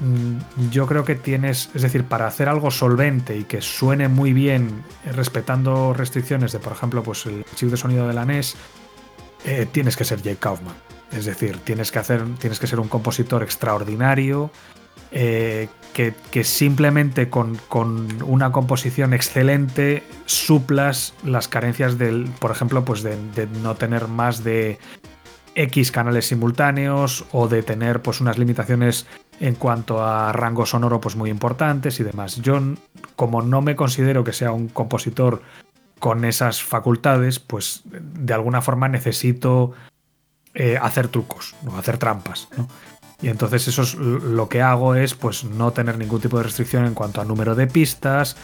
[0.00, 4.32] mm, yo creo que tienes, es decir, para hacer algo solvente y que suene muy
[4.32, 4.84] bien
[5.14, 8.56] respetando restricciones de, por ejemplo, pues el chip de sonido de la NES,
[9.44, 10.74] eh, tienes que ser Jake Kaufman.
[11.12, 14.50] Es decir, tienes que, hacer, tienes que ser un compositor extraordinario,
[15.10, 15.68] eh,
[16.30, 23.48] que, simplemente con, con, una composición excelente suplas las carencias del, por ejemplo, pues de,
[23.62, 24.78] no tener más de
[25.56, 29.06] X canales simultáneos o de tener pues unas limitaciones
[29.40, 32.36] en cuanto a rango sonoro pues muy importantes y demás.
[32.36, 32.60] Yo
[33.16, 35.42] como no me considero que sea un compositor
[35.98, 39.72] con esas facultades, pues de alguna forma necesito
[40.54, 41.76] eh, hacer trucos, ¿no?
[41.76, 42.48] hacer trampas.
[43.20, 46.86] Y entonces eso es lo que hago es pues no tener ningún tipo de restricción
[46.86, 48.36] en cuanto a número de pistas,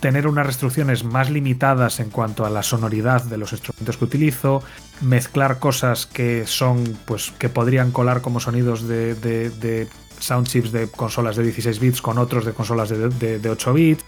[0.00, 4.62] tener unas restricciones más limitadas en cuanto a la sonoridad de los instrumentos que utilizo,
[5.00, 10.88] mezclar cosas que son, pues, que podrían colar como sonidos de, de, sound chips de
[10.88, 14.04] consolas de 16 bits con otros de consolas de, 8 bits,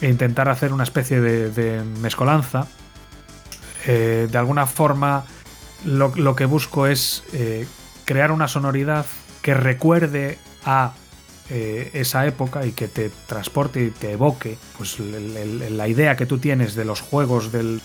[0.00, 2.66] e intentar hacer una especie de, mezcolanza.
[3.86, 5.24] Eh, de alguna forma,
[5.84, 7.66] lo, que busco es eh,
[8.04, 9.04] crear una sonoridad
[9.44, 10.94] que recuerde a
[11.50, 16.38] eh, esa época y que te transporte y te evoque pues la idea que tú
[16.38, 17.78] tienes de los juegos, de,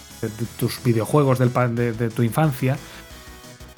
[0.58, 2.78] tus videojuegos del, de, tu infancia,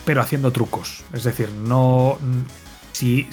[0.05, 1.03] pero haciendo trucos.
[1.11, 2.19] Es decir, no.
[2.91, 3.27] Si,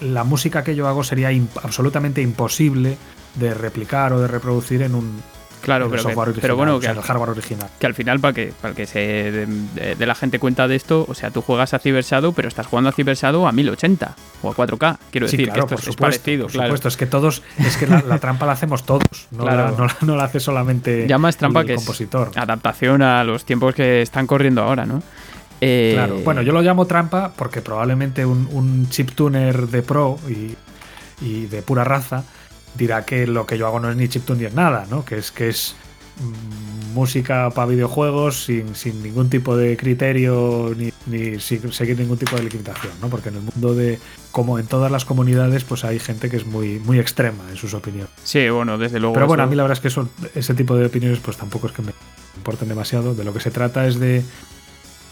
[0.00, 2.96] la música que yo hago sería absolutamente imposible
[3.34, 5.20] de replicar o de reproducir en un,
[5.66, 7.68] Claro, pero, bueno, que, el hardware original.
[7.80, 11.14] Que al final, para que, para que se de, la gente cuenta de esto, o
[11.14, 14.50] sea, tú juegas a Cyber Shadow, pero estás jugando a Cyber Shadow a 1080 o
[14.52, 14.96] a 4K.
[15.10, 16.44] Quiero decir que esto es parecido.
[16.46, 20.16] Por supuesto, es que todos, es que la, trampa la hacemos todos, no, la, no,
[20.16, 22.30] la hace solamente ya más trampa el que compositor.
[22.36, 25.02] adaptación a los tiempos que están corriendo ahora, ¿no?
[25.60, 30.16] Eh, claro, bueno, yo lo llamo trampa porque probablemente un, un chip tuner de pro
[30.28, 30.54] y,
[31.24, 32.22] y de pura raza
[32.76, 35.04] dirá que lo que yo hago no es ni chiptune ni es nada, ¿no?
[35.04, 35.74] Que es que es
[36.20, 42.44] mm, música para videojuegos sin, ningún tipo de criterio ni, ni seguir ningún tipo de
[42.44, 43.08] limitación, ¿no?
[43.08, 43.98] Porque en el mundo de,
[44.32, 47.74] como en todas las comunidades, pues hay gente que es muy, muy extrema en sus
[47.74, 48.10] opiniones.
[48.24, 49.14] Sí, bueno, desde luego.
[49.14, 51.72] Pero bueno, a mí la verdad es que ese tipo de opiniones pues tampoco es
[51.72, 51.92] que me
[52.36, 53.14] importen demasiado.
[53.14, 54.22] De lo que se trata es de,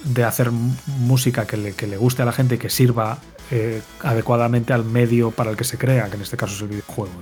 [0.04, 3.18] de hacer música que le, que le guste a la gente y que sirva
[3.50, 6.68] eh, adecuadamente al medio para el que se crea, que en este caso es el
[6.68, 7.12] videojuego.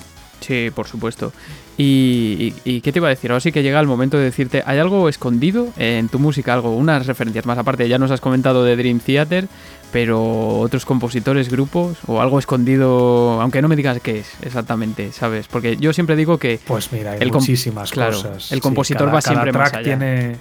[0.42, 1.32] Sí, por supuesto.
[1.78, 3.30] Y, qué te iba a decir?
[3.30, 6.52] Ahora sí que llega el momento de decirte, ¿hay algo escondido en tu música?
[6.52, 7.88] Algo, unas referencias más aparte.
[7.88, 9.48] Ya nos has comentado de Dream Theater,
[9.90, 15.48] pero otros compositores, grupos, o algo escondido, aunque no me digas qué es exactamente, ¿sabes?
[15.48, 16.60] Porque yo siempre digo que...
[16.66, 18.52] Pues mira, hay muchísimas cosas.
[18.52, 19.84] El compositor va siempre track más allá.
[19.84, 20.36] Tiene,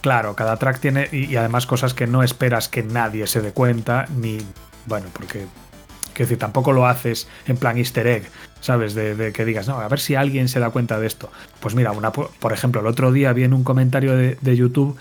[0.00, 3.52] claro, cada track tiene, y, y además cosas que no esperas que nadie se dé
[3.52, 4.38] cuenta, ni,
[4.86, 5.46] bueno, porque
[6.18, 8.24] Quiero decir, tampoco lo haces en plan easter egg,
[8.60, 8.92] ¿sabes?
[8.96, 11.30] De, que digas, no, a ver si alguien se da cuenta de esto.
[11.60, 14.98] Pues mira, una, por ejemplo, el otro día vi en un comentario de, YouTube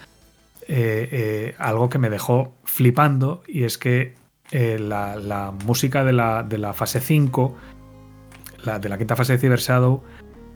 [0.67, 4.13] eh, eh, algo que me dejó flipando y es que
[4.51, 7.57] eh, la, música de la, de la fase 5,
[8.65, 10.03] la, de la quinta fase de Cyber Shadow,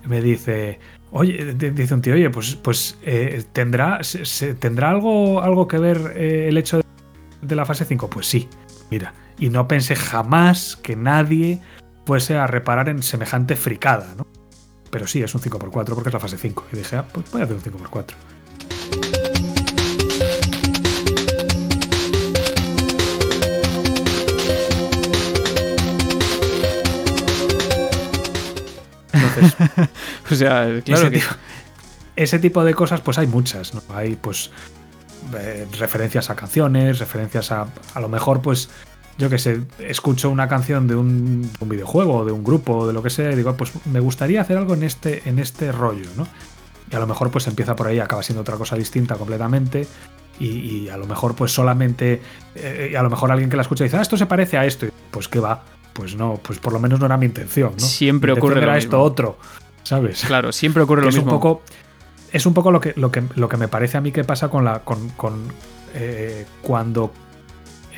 [0.05, 0.77] me dice,
[1.09, 2.99] oye, dice un tío, oye, pues, pues
[3.51, 3.99] ¿tendrá,
[4.59, 6.83] ¿tendrá algo, algo que ver el hecho de,
[7.41, 8.11] de la fase 5?
[8.11, 8.47] Pues sí,
[8.91, 9.11] mira
[9.41, 11.59] y no pensé jamás que nadie
[12.05, 14.27] fuese a reparar en semejante fricada, ¿no?
[14.91, 16.67] Pero sí, es un 5x4 porque es la fase 5.
[16.71, 18.13] Y dije, ah, pues voy a hacer un 5x4.
[29.11, 29.89] Entonces,
[30.31, 31.35] o sea, claro ese, tipo,
[32.15, 33.81] ese, tipo, de cosas, pues hay muchas, ¿no?
[33.89, 34.51] Hay, pues,
[35.35, 37.65] eh, referencias a canciones, referencias a,
[37.95, 38.69] a lo mejor, pues,
[39.21, 42.93] yo que sé, escucho una canción de un, videojuego, o de un grupo, o de
[42.93, 46.09] lo que sea, y digo, pues me gustaría hacer algo en este, en este rollo,
[46.17, 46.27] ¿no?
[46.91, 49.87] Y a lo mejor pues empieza por ahí, acaba siendo otra cosa distinta completamente.
[50.39, 52.19] Y, a lo mejor pues solamente,
[52.55, 54.87] eh, a lo mejor alguien que la escucha dice, ah, esto se parece a esto.
[55.11, 55.63] pues qué va,
[55.93, 57.85] pues no, pues por lo menos no era mi intención, ¿no?
[57.85, 59.37] Siempre ocurre era esto otro,
[59.83, 60.23] ¿sabes?
[60.25, 61.31] Claro, siempre ocurre lo es mismo.
[61.31, 61.61] Un poco,
[62.31, 64.49] es un poco lo que, lo, que, lo que me parece a mí que pasa
[64.49, 65.43] con la con, con
[65.93, 67.13] eh, cuando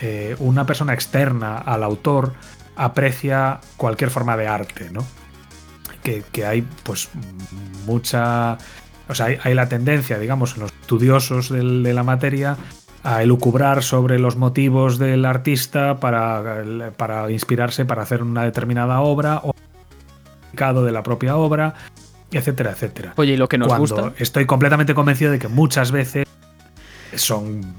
[0.01, 2.33] eh, una persona externa al autor
[2.75, 5.05] aprecia cualquier forma de arte, ¿no?
[6.03, 7.09] Que, hay pues
[7.85, 8.57] mucha...
[9.07, 12.57] O sea, hay, la tendencia, digamos, en los estudiosos de la materia
[13.03, 16.63] a elucubrar sobre los motivos del artista para,
[16.95, 19.53] para inspirarse para hacer una determinada obra o
[20.53, 21.73] de la propia obra,
[22.31, 23.13] etcétera, etcétera.
[23.17, 24.13] Oye, y lo que nos gusta.
[24.17, 26.25] Estoy completamente convencido de que muchas veces
[27.15, 27.75] son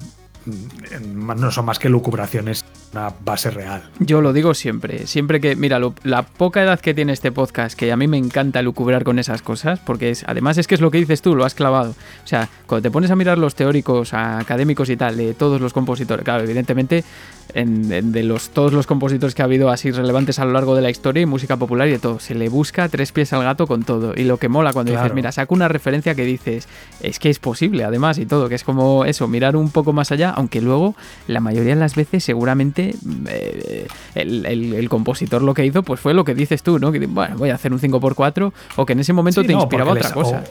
[0.47, 2.65] no son más que lucubraciones
[2.95, 3.83] una base real.
[3.99, 7.91] Yo lo digo siempre, siempre que, mira, la poca edad que tiene este podcast, que
[7.91, 10.93] a mí me encanta lucubrar con esas cosas, porque es, además es que es lo
[10.93, 11.91] que dices tú, lo has clavado.
[11.91, 15.73] O sea, cuando te pones a mirar los teóricos, académicos y tal, de todos los
[15.73, 17.05] compositores, claro, evidentemente,
[17.53, 20.83] en, de los, todos los compositores que ha habido así relevantes a lo largo de
[20.83, 23.67] la historia y música popular y de todo, se le busca tres pies al gato
[23.67, 24.15] con todo.
[24.17, 26.69] Y lo que mola cuando dices, mira, saco una referencia que dices,
[27.01, 30.13] es que es posible, además, y todo, que es como eso, mirar un poco más
[30.13, 30.95] allá, aunque luego
[31.27, 32.84] la mayoría de las veces seguramente
[33.29, 36.93] eh, el, compositor lo que hizo pues fue lo que dices tú, ¿no?
[36.93, 40.11] Que bueno, voy a hacer un 5x4 o que en ese momento te inspiraba otra
[40.13, 40.45] cosa.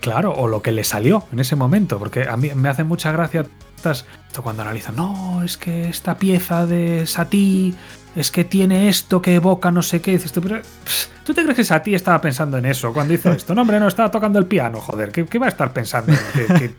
[0.00, 3.12] claro, o lo que le salió en ese momento, porque a mí me hace mucha
[3.12, 3.46] gracia
[3.88, 7.74] esto cuando analizan, no, es que esta pieza de Satie
[8.14, 10.12] es que tiene esto que evoca no sé qué.
[10.12, 10.60] Dices tú, pero
[11.24, 13.54] ¿tú te crees que Satie estaba pensando en eso cuando hizo esto?
[13.54, 16.12] No, hombre, no estaba tocando el piano, joder, ¿qué, va a estar pensando?
[16.34, 16.74] Eh,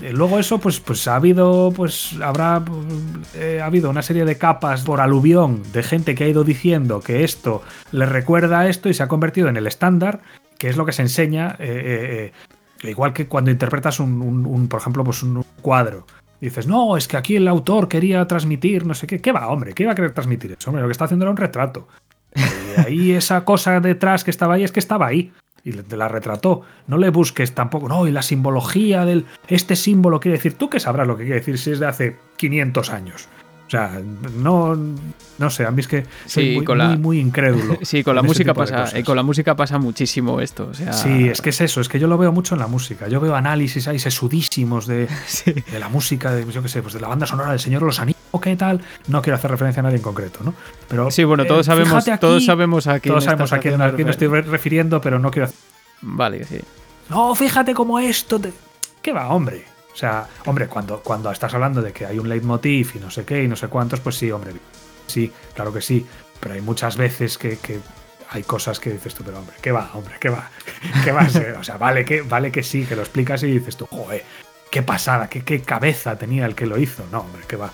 [0.00, 2.62] luego eso, pues, pues ha habido, pues habrá
[3.34, 7.00] eh, ha habido una serie de capas por aluvión de gente que ha ido diciendo
[7.00, 7.62] que esto
[7.92, 10.20] le recuerda a esto y se ha convertido en el estándar,
[10.58, 12.32] que es lo que se enseña, eh,
[12.82, 16.06] igual que cuando interpretas un, por ejemplo, pues un cuadro.
[16.40, 19.20] Dices, no, es que aquí el autor quería transmitir, no sé qué.
[19.20, 19.74] ¿Qué va, hombre?
[19.74, 20.70] ¿Qué iba a querer transmitir eso?
[20.70, 21.86] Hombre, lo que está haciendo era un retrato.
[22.34, 25.32] Y ahí esa cosa detrás que estaba ahí es que estaba ahí
[25.64, 26.62] y te la retrató.
[26.86, 29.26] No le busques tampoco, no, y la simbología del.
[29.48, 32.16] Este símbolo quiere decir, tú que sabrás lo que quiere decir si es de hace
[32.36, 33.28] 500 años.
[33.72, 34.02] O sea,
[34.36, 34.76] no,
[35.38, 37.78] no sé, a mí es que soy muy, muy, incrédulo.
[37.82, 40.68] Sí, con la música pasa, eh, con la música pasa muchísimo esto.
[40.70, 40.92] O sea...
[40.92, 43.08] Sí, es que es eso, es que yo lo veo mucho en la música.
[43.08, 45.08] Yo veo análisis ahí sesudísimos de,
[45.72, 47.98] de la música, de, yo qué sé, pues de la banda sonora del Señor los
[47.98, 48.82] Anillos, qué tal.
[49.08, 50.52] No quiero hacer referencia a nadie en concreto, ¿no?
[50.86, 54.10] Pero sí, bueno, todos eh, sabemos, todos sabemos a quién todos sabemos a quién, me
[54.10, 55.48] estoy refiriendo, pero no quiero.
[56.02, 56.58] Vale, sí.
[57.08, 58.38] No, fíjate cómo esto.
[59.00, 59.71] ¿Qué va, hombre?
[59.92, 63.24] O sea, hombre, cuando, cuando estás hablando de que hay un leitmotiv y no sé
[63.24, 64.54] qué y no sé cuántos, pues sí, hombre.
[65.06, 66.06] Sí, claro que sí.
[66.40, 67.58] Pero hay muchas veces que,
[68.30, 70.14] hay cosas que dices tú, pero hombre, ¿qué va, hombre?
[70.18, 70.50] ¿Qué va?
[71.04, 71.28] ¿Qué va?
[71.58, 74.24] O sea, vale que, vale que sí, que lo explicas y dices tú, joder,
[74.70, 77.04] qué pasada, qué, qué cabeza tenía el que lo hizo.
[77.12, 77.70] No, hombre, ¿qué va?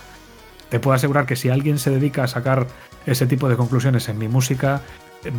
[0.69, 2.67] Te puedo asegurar que si alguien se dedica a sacar
[3.07, 4.83] ese tipo de conclusiones en mi música,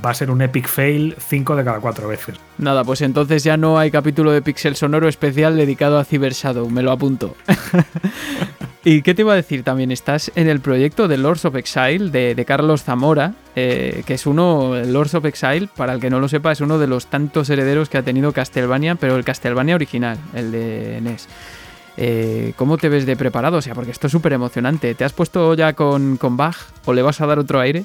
[0.06, 2.36] va a ser un epic fail 5 de cada 4 veces.
[2.58, 6.70] Nada, pues entonces ya no hay capítulo de Pixel Sonoro especial dedicado a Cyber Shadow,
[6.70, 7.36] me lo apunto.
[8.84, 9.92] ¿Y qué te iba a decir también?
[9.92, 14.74] Estás en el proyecto de Lords of Exile de, Carlos Zamora, eh, que es uno,
[14.86, 17.90] Lords of Exile, para el que no lo sepa, es uno de los tantos herederos
[17.90, 21.28] que ha tenido Castlevania, pero el Castlevania original, el de NES.
[21.98, 23.58] Eh, ¿Cómo te ves de preparado?
[23.58, 24.96] O sea, porque esto es súper emocionante.
[24.96, 26.56] ¿Te has puesto ya con, con Bach
[26.86, 27.84] o le vas a dar otro aire?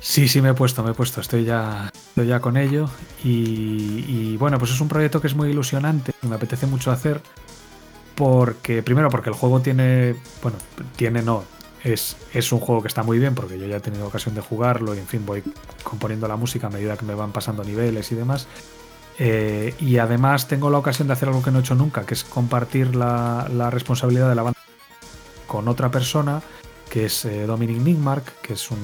[0.00, 1.20] Sí, sí, me he puesto, me he puesto.
[1.20, 2.88] Estoy ya, estoy ya con ello.
[3.24, 6.12] Y, bueno, pues es un proyecto que es muy ilusionante.
[6.22, 7.20] Me apetece mucho hacer.
[8.14, 10.16] Porque, primero, porque el juego tiene.
[10.42, 10.58] Bueno,
[10.96, 11.44] tiene no.
[11.84, 14.40] Es, es un juego que está muy bien porque yo ya he tenido ocasión de
[14.40, 15.44] jugarlo y en fin voy
[15.84, 18.48] componiendo la música a medida que me van pasando niveles y demás.
[19.20, 22.14] Eh, y además tengo la ocasión de hacer algo que no he hecho nunca, que
[22.14, 24.58] es compartir la, responsabilidad de la banda
[25.46, 26.42] con otra persona,
[26.90, 28.78] que es eh, Dominic Nigmark, que es un,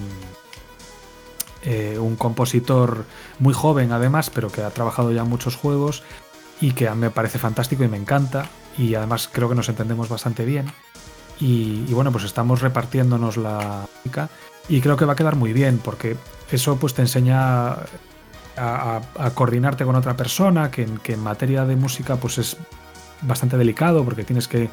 [1.65, 3.05] eh, un compositor
[3.39, 6.03] muy joven además, pero que ha trabajado ya muchos juegos
[6.61, 8.47] y que me parece fantástico y me encanta.
[8.77, 10.67] Y además creo que nos entendemos bastante bien.
[11.41, 14.29] Y, bueno, pues estamos repartiéndonos la música
[14.69, 16.17] y creo que va a quedar muy bien porque
[16.51, 17.77] eso pues te enseña
[18.57, 19.01] a,
[19.35, 22.57] coordinarte con otra persona, que, en materia de música pues es
[23.23, 24.71] bastante delicado porque tienes que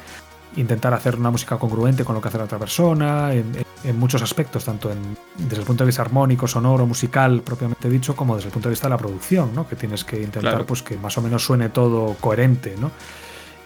[0.56, 4.64] intentar hacer una música congruente con lo que hace la otra persona, en, muchos aspectos,
[4.64, 4.90] tanto
[5.36, 8.74] desde el punto de vista armónico, sonoro, musical, propiamente dicho, como desde el punto de
[8.74, 9.68] vista de la producción, ¿no?
[9.68, 12.76] que tienes que intentar pues, que más o menos suene todo coherente.
[12.78, 12.92] ¿no?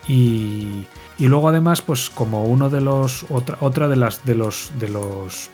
[0.09, 0.87] Y,
[1.19, 5.51] luego además, pues como uno de los, otra, otra de las, de los, de los,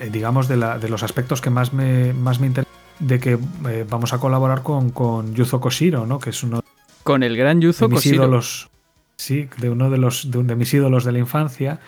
[0.00, 3.38] eh, digamos, de, la, de los aspectos que más me, más me interesa de que
[3.68, 6.18] eh, vamos a colaborar con, con Yuzo Koshiro, ¿no?
[6.18, 6.62] Que es uno
[7.06, 8.68] con el gran Yuzo de mis ídolos,
[9.16, 11.80] sí, de uno de los de, mis ídolos de la infancia.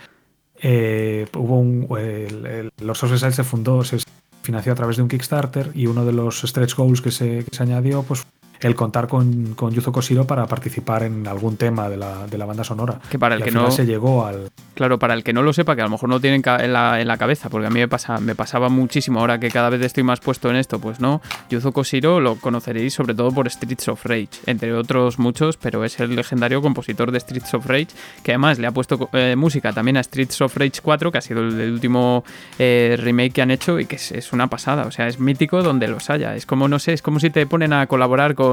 [0.60, 3.98] Eh, hubo un el, los se fundó, se
[4.42, 7.54] financió a través de un Kickstarter y uno de los stretch goals que se, que
[7.54, 8.26] se añadió pues
[8.60, 12.46] el contar con, con Yuzo Koshiro para participar en algún tema de la, de la
[12.46, 13.00] banda sonora.
[13.10, 14.48] Que para el que no se llegó al.
[14.74, 17.00] Claro, para el que no lo sepa, que a lo mejor no tienen en la,
[17.00, 19.82] en la cabeza, porque a mí me, pasa, me pasaba muchísimo ahora que cada vez
[19.82, 21.20] estoy más puesto en esto, pues no.
[21.50, 25.98] Yuzo Koshiro lo conoceréis sobre todo por Streets of Rage, entre otros muchos, pero es
[26.00, 27.88] el legendario compositor de Streets of Rage,
[28.22, 31.22] que además le ha puesto eh, música también a Streets of Rage 4, que ha
[31.22, 32.24] sido el, último
[32.58, 35.62] eh, remake que han hecho y que es, es una pasada, o sea, es mítico
[35.62, 36.36] donde los haya.
[36.36, 38.47] Es como, no sé, es como si te ponen a colaborar con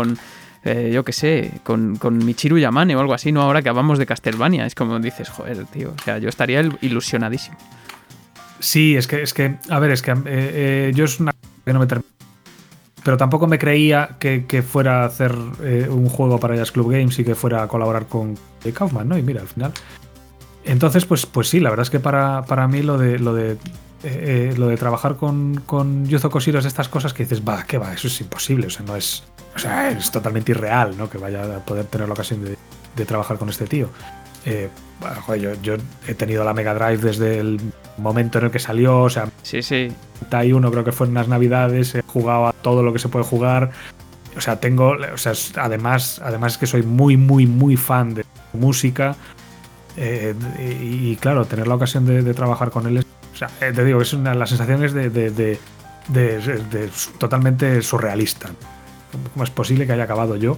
[0.64, 4.00] eh, yo qué sé, con, con Michiru Yamane o algo así, no ahora que hablamos
[4.00, 4.66] de Castlevania.
[4.66, 7.58] Es como dices, joder, tío, o sea, yo estaría ilusionadísimo.
[8.60, 11.34] Sí, es que, es que, a ver, es que eh, yo es una
[11.64, 12.10] que no me termino
[13.04, 17.24] pero tampoco me creía que, fuera a hacer un juego para Jazz Club Games y
[17.24, 18.36] que fuera a colaborar con
[18.74, 19.16] Kaufman, ¿no?
[19.16, 19.74] Y mira, al final.
[20.64, 23.58] Entonces, pues, pues sí, la verdad es que para, para mí lo de, lo de
[24.08, 27.80] eh, lo de trabajar con, con Yuzo Koshiro es estas cosas que dices, va, ¿qué
[27.80, 27.92] va?
[27.92, 29.24] Eso es imposible, o sea, no es.
[29.56, 31.10] O sea, es totalmente irreal, ¿no?
[31.10, 33.90] Que vaya a poder tener la ocasión de, trabajar con este tío.
[34.46, 34.70] Eh,
[35.26, 35.76] joder, yo,
[36.08, 37.60] he tenido la Mega Drive desde el
[37.98, 39.92] momento en el que salió, o sea, sí, sí.
[40.54, 43.26] uno creo que fue en unas navidades, he jugado a todo lo que se puede
[43.26, 43.72] jugar.
[44.38, 48.26] O sea, tengo, o sea, además, además es que soy muy, muy, muy fan de
[48.54, 49.16] música.
[49.98, 53.06] Eh, y, claro, tener la ocasión de, de trabajar con él es
[53.36, 58.50] o sea, eh, te digo, es una, la sensación es de, de, totalmente surrealista.
[59.34, 60.58] ¿Cómo es posible que haya acabado yo?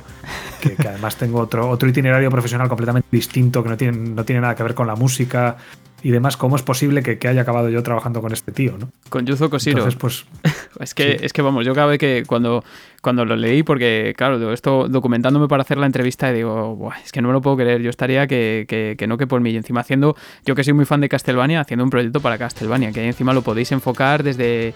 [0.62, 4.56] Que, además tengo otro, otro itinerario profesional completamente distinto, que no tiene, no tiene nada
[4.56, 5.58] que ver con la música
[6.04, 6.38] y demás.
[6.38, 8.78] ¿Cómo es posible que, haya acabado yo trabajando con este tío?
[8.78, 8.90] ¿no?
[9.10, 9.80] Con Yuzo Koshiro.
[9.80, 10.26] Entonces, pues.
[10.80, 12.64] es, que, es que vamos, yo cada vez que cuando,
[13.02, 17.30] cuando lo leí, porque claro, esto documentándome para hacer la entrevista, digo, es que no
[17.30, 17.82] me lo puedo creer.
[17.82, 18.66] Yo estaría que,
[18.98, 19.52] que, no que por mí.
[19.52, 22.92] Y encima haciendo, yo que soy muy fan de Castlevania, haciendo un proyecto para Castlevania,
[22.92, 24.74] que encima lo podéis enfocar desde.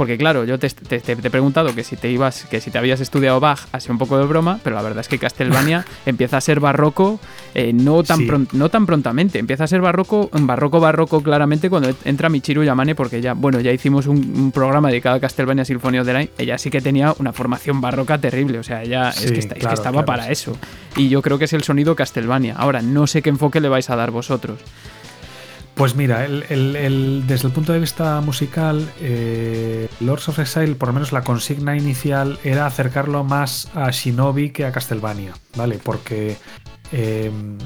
[0.00, 3.38] Porque claro, yo te, he preguntado que si te ibas, que si te habías estudiado
[3.38, 6.58] Bach, así un poco de broma, pero la verdad es que Castlevania empieza a ser
[6.58, 7.20] barroco
[7.54, 9.38] eh, no, tan no tan prontamente.
[9.38, 13.72] Empieza a ser barroco, barroco, barroco claramente cuando entra Michiru Yamane, porque ya, bueno, ya
[13.72, 16.30] hicimos un, programa dedicado a Castlevania Symphony of the Night.
[16.38, 20.30] Ella sí que tenía una formación barroca terrible, o sea, ya es, que estaba para
[20.30, 20.56] eso.
[20.96, 22.54] Y yo creo que es el sonido Castlevania.
[22.56, 24.60] Ahora, no sé qué enfoque le vais a dar vosotros.
[25.80, 31.10] Pues mira, desde el punto de vista musical, eh, Lords of Exile, por lo menos
[31.10, 35.80] la consigna inicial, era acercarlo más a Shinobi que a Castlevania, ¿vale?
[35.82, 36.36] Porque
[36.92, 37.56] em,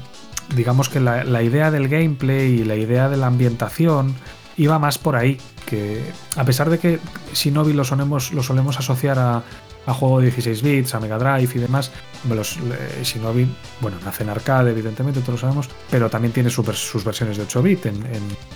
[0.55, 4.15] digamos que la, idea del gameplay y la idea de la ambientación
[4.55, 6.01] iba más por ahí, que
[6.37, 7.01] a pesar de que
[7.33, 9.43] Shinobi lo solemos asociar a,
[9.85, 11.91] a juego de 16 bits, a Mega Drive y demás.
[12.29, 13.47] Los eh, Shinobi,
[13.81, 17.61] bueno, nace en arcade, evidentemente, todos lo sabemos, pero también tiene sus, versiones de 8
[17.61, 18.03] bit en,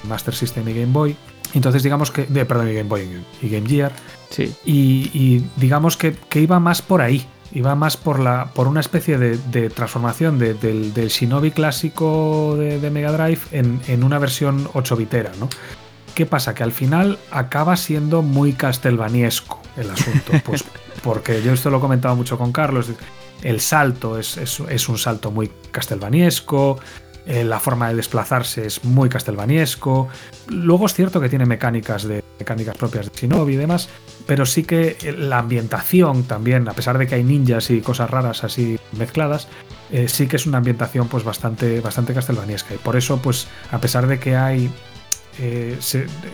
[0.07, 1.15] Master System y Game Boy.
[1.53, 2.23] Entonces, digamos que.
[2.23, 3.91] Perdón, y Game Boy y Game Gear.
[4.29, 4.53] Sí.
[4.65, 7.25] Y, digamos que, iba más por ahí.
[7.51, 13.39] Iba más por, la, por una especie de, transformación del, Shinobi clásico de, Mega Drive
[13.51, 15.49] en, en, una versión 8 bitera, ¿no?
[16.13, 16.53] ¿Qué pasa?
[16.53, 20.33] Que al final acaba siendo muy castelvaniesco el asunto.
[20.43, 20.63] Pues
[21.01, 22.87] porque yo esto lo he comentado mucho con Carlos.
[23.41, 24.37] El salto es,
[24.89, 26.79] un salto muy castelvaniesco.
[27.25, 30.07] Eh, la forma de desplazarse es muy castelvaniesco.
[30.47, 33.89] Luego es cierto que tiene mecánicas de mecánicas propias de Shinobi y demás,
[34.25, 38.43] pero sí que la ambientación también, a pesar de que hay ninjas y cosas raras
[38.43, 39.47] así mezcladas,
[39.91, 42.13] eh, sí que es una ambientación pues bastante, bastante.
[42.13, 44.71] Y por eso, pues, a pesar de que hay
[45.41, 45.77] eh,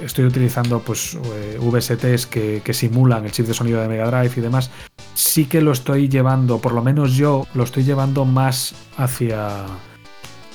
[0.03, 4.41] estoy utilizando pues eh, VSTs que, simulan el chip de sonido de Mega Drive y
[4.41, 4.71] demás,
[5.13, 9.65] sí que lo estoy llevando, por lo menos yo lo estoy llevando más hacia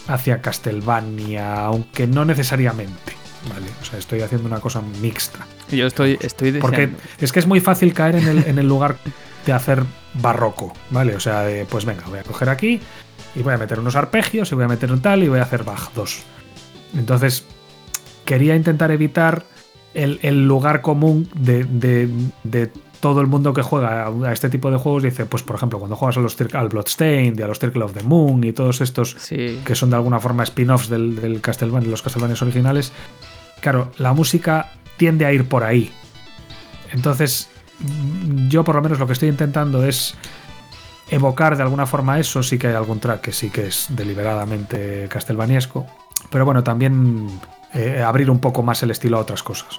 [0.09, 3.13] hacia Castlevania, aunque no necesariamente.
[3.49, 5.47] Vale, o sea, estoy haciendo una cosa mixta.
[5.71, 6.91] Yo estoy, estoy Porque
[7.21, 8.97] es que es muy fácil caer en el, en el lugar
[9.47, 9.85] de hacer
[10.15, 11.15] barroco, ¿vale?
[11.15, 12.81] O sea, pues venga, voy a coger aquí
[13.35, 15.43] y voy a meter unos arpegios y voy a meter un tal y voy a
[15.43, 16.23] hacer Bach 2.
[16.97, 17.47] Entonces,
[18.31, 19.43] quería intentar evitar
[19.93, 22.09] el, lugar común de,
[23.01, 25.03] todo el mundo que juega a este tipo de juegos.
[25.03, 27.93] Dice, pues por ejemplo, cuando juegas a los al Bloodstained y a los Circle of
[27.93, 31.91] the Moon y todos estos que son de alguna forma spin-offs del, del Castlevania, de
[31.91, 32.93] los Castlevania originales,
[33.61, 35.91] claro, la música tiende a ir por ahí.
[36.93, 37.49] Entonces,
[38.49, 40.15] yo por lo menos lo que estoy intentando es
[41.11, 42.45] evocar de alguna forma eso.
[42.45, 45.85] Sí que hay algún track que sí que es deliberadamente castelvaniesco.
[46.31, 47.29] Pero bueno, también
[47.75, 49.79] eh, abrir un poco más el estilo a otras cosas.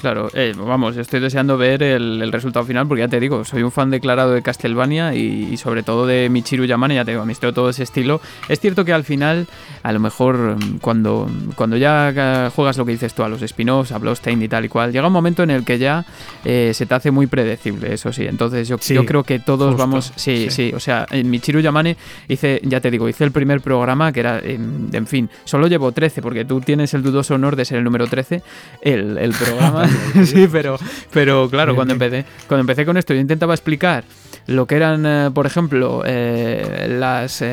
[0.00, 3.70] Claro, eh, vamos, estoy deseando ver el, resultado final porque ya te digo, soy un
[3.70, 7.68] fan declarado de Castlevania y, sobre todo de Michiru Yamane, ya te digo, me todo
[7.68, 8.20] ese estilo.
[8.48, 9.46] Es cierto que al final,
[9.82, 13.92] a lo mejor mm, cuando, cuando ya juegas lo que dices tú, a los spin-offs,
[13.92, 16.06] a Bloodstained y tal y cual, llega un momento en el que ya
[16.44, 18.26] eh, se te hace muy predecible, eso sí.
[18.26, 21.96] Entonces yo, yo creo que todos vamos, sí, sí, o sea, en Michiru Yamane
[22.28, 26.22] hice, ya te digo, hice el primer programa que era, en, fin, solo llevo 13
[26.22, 28.42] porque tú tienes el dudoso honor de ser el número 13,
[28.80, 29.89] el, el programa...
[30.24, 30.78] sí, pero,
[31.12, 34.04] pero claro, cuando empecé, cuando empecé con esto, yo intentaba explicar
[34.46, 37.44] lo que eran, eh, por ejemplo, eh, las,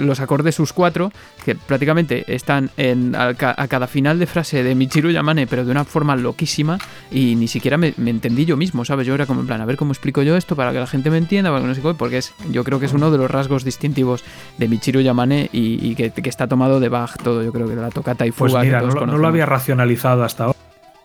[0.00, 1.10] los acordes sus 4,
[1.44, 5.84] que prácticamente están en, a, cada final de frase de Michiru Yamane, pero de una
[5.84, 6.78] forma loquísima,
[7.10, 9.06] y ni siquiera me, entendí yo mismo, ¿sabes?
[9.06, 11.10] Yo era como en plan, a ver cómo explico yo esto para que la gente
[11.10, 13.30] me entienda, para que no sé porque es, yo creo que es uno de los
[13.30, 14.24] rasgos distintivos
[14.58, 17.90] de Michiru Yamane y, que, está tomado de Bach todo, yo creo que de la
[17.90, 18.60] tocata y pues fuga.
[18.62, 20.61] Pues mira, no, lo había racionalizado hasta ahora.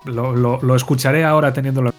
[0.08, 1.94] Lo, lo, escucharé ahora teniéndolo.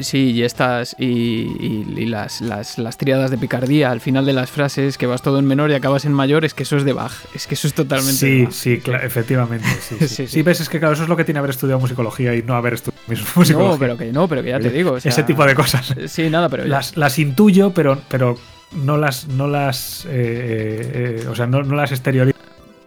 [0.00, 4.98] Sí, y estas y, las, las, las, triadas de picardía al final de las frases,
[4.98, 7.12] que vas todo en menor y acabas en mayor, es que eso es de Bach.
[7.34, 8.18] Es que eso es totalmente.
[8.18, 9.66] Sí, sí, efectivamente.
[9.84, 10.42] Sí, sí.
[10.42, 12.74] ves, es que claro, eso es lo que tiene haber estudiado musicología y no haber
[12.74, 13.02] estudiado
[13.36, 13.56] musicología.
[13.56, 14.96] No, pero que no, pero que ya te digo.
[14.96, 15.94] Ese tipo de cosas.
[16.06, 16.64] Sí, nada, pero.
[16.64, 18.36] Las, las intuyo, pero, pero
[18.72, 19.28] no las.
[19.28, 22.38] No las eh, eh, eh, o sea, no, no las exteriorizo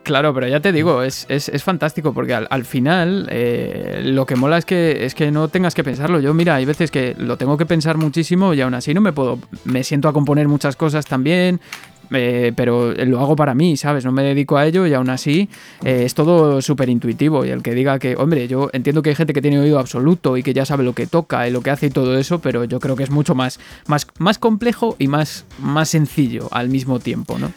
[0.08, 4.38] Claro, pero ya te digo, es, es, es fantástico porque al, final eh, lo que
[4.38, 6.22] mola es que, es que no tengas que pensarlo.
[6.22, 9.12] Yo, mira, hay veces que lo tengo que pensar muchísimo y aún así no me
[9.12, 9.38] puedo.
[9.66, 11.60] Me siento a componer muchas cosas también,
[12.12, 14.06] eh, pero lo hago para mí, ¿sabes?
[14.06, 15.50] No me dedico a ello y aún así
[15.84, 17.44] eh, es todo súper intuitivo.
[17.44, 20.38] Y el que diga que, hombre, yo entiendo que hay gente que tiene oído absoluto
[20.38, 22.64] y que ya sabe lo que toca y lo que hace y todo eso, pero
[22.64, 27.02] yo creo que es mucho más, más, más complejo y más, más sencillo al mismo
[27.02, 27.52] tiempo, ¿no?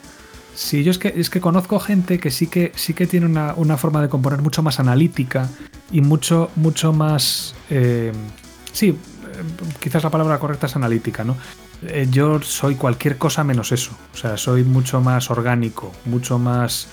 [0.60, 3.76] Sí, yo es que, es que conozco gente que sí que, sí que tiene una,
[3.78, 5.48] forma de componer mucho más analítica
[5.90, 7.54] y mucho, mucho más...
[7.70, 8.12] Eh,
[8.70, 8.94] sí, eh,
[9.80, 11.38] quizás la palabra correcta es analítica, ¿no?
[11.82, 13.92] Eh, yo soy cualquier cosa menos eso.
[14.12, 16.88] O sea, soy mucho más orgánico, mucho más...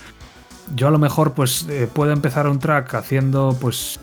[0.74, 3.99] Yo a lo mejor pues puedo empezar un track haciendo pues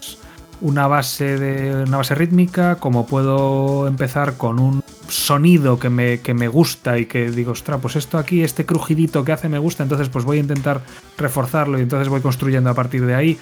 [0.60, 6.34] una base de una base rítmica, como puedo empezar con un sonido que me, que
[6.34, 9.82] me gusta y que digo, ostras, pues esto aquí, este crujidito que hace me gusta,
[9.82, 10.82] entonces pues voy a intentar
[11.18, 13.38] reforzarlo y entonces voy construyendo a partir de ahí.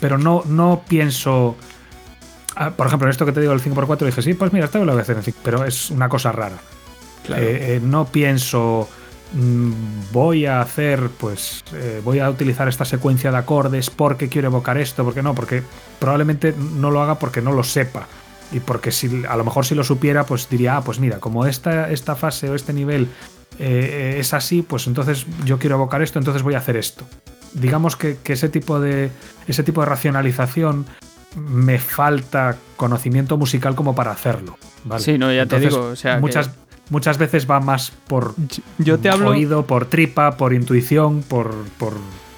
[0.00, 1.56] Pero no, no pienso.
[2.54, 4.84] Ah, por ejemplo, en esto que te digo el 5x4 dije, sí, pues mira, esto
[4.84, 6.56] lo voy a hacer en 5, pero es una cosa rara.
[7.28, 8.88] Eh, eh, no pienso
[9.32, 9.72] Mm,
[10.10, 14.78] voy a hacer, pues eh, voy a utilizar esta secuencia de acordes porque quiero evocar
[14.78, 15.62] esto, porque no, porque
[15.98, 18.06] probablemente no lo haga porque no lo sepa.
[18.52, 21.46] Y porque si a lo mejor si lo supiera, pues diría, ah, pues mira, como
[21.46, 23.08] esta, esta fase o este nivel
[23.58, 27.04] eh, es así, pues entonces yo quiero evocar esto, entonces voy a hacer esto.
[27.52, 29.10] Digamos que, ese, tipo de,
[29.46, 30.86] ese tipo de racionalización
[31.36, 34.56] me falta conocimiento musical como para hacerlo.
[34.84, 35.02] ¿vale?
[35.02, 35.90] Sí, no, ya te digo.
[35.92, 36.50] O sea, muchas,
[36.90, 38.34] muchas veces va más por
[38.78, 39.30] yo te hablo...
[39.30, 41.94] oído, por tripa, por intuición, por, por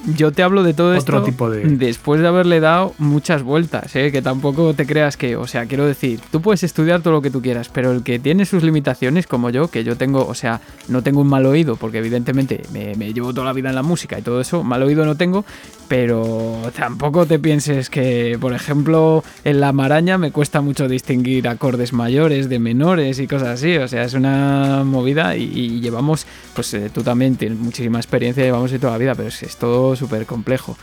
[0.07, 1.63] yo te hablo de todo Otro esto tipo de...
[1.65, 4.11] después de haberle dado muchas vueltas, ¿eh?
[4.11, 7.31] que tampoco te creas que, o sea, quiero decir, tú puedes estudiar todo lo que
[7.31, 10.61] tú quieras, pero el que tiene sus limitaciones, como yo, que yo tengo, o sea,
[10.89, 13.83] no tengo un mal oído, porque evidentemente me, me llevo toda la vida en la
[13.83, 15.45] música y todo eso, mal oído no tengo,
[15.89, 21.93] pero tampoco te pienses que, por ejemplo, en la maraña me cuesta mucho distinguir acordes
[21.93, 26.91] mayores de menores y cosas así, o sea, es una movida y, llevamos, pues eh,
[26.93, 30.27] tú también tienes muchísima experiencia, llevamos de toda la vida, pero es, es todo súper
[30.27, 30.77] complejo.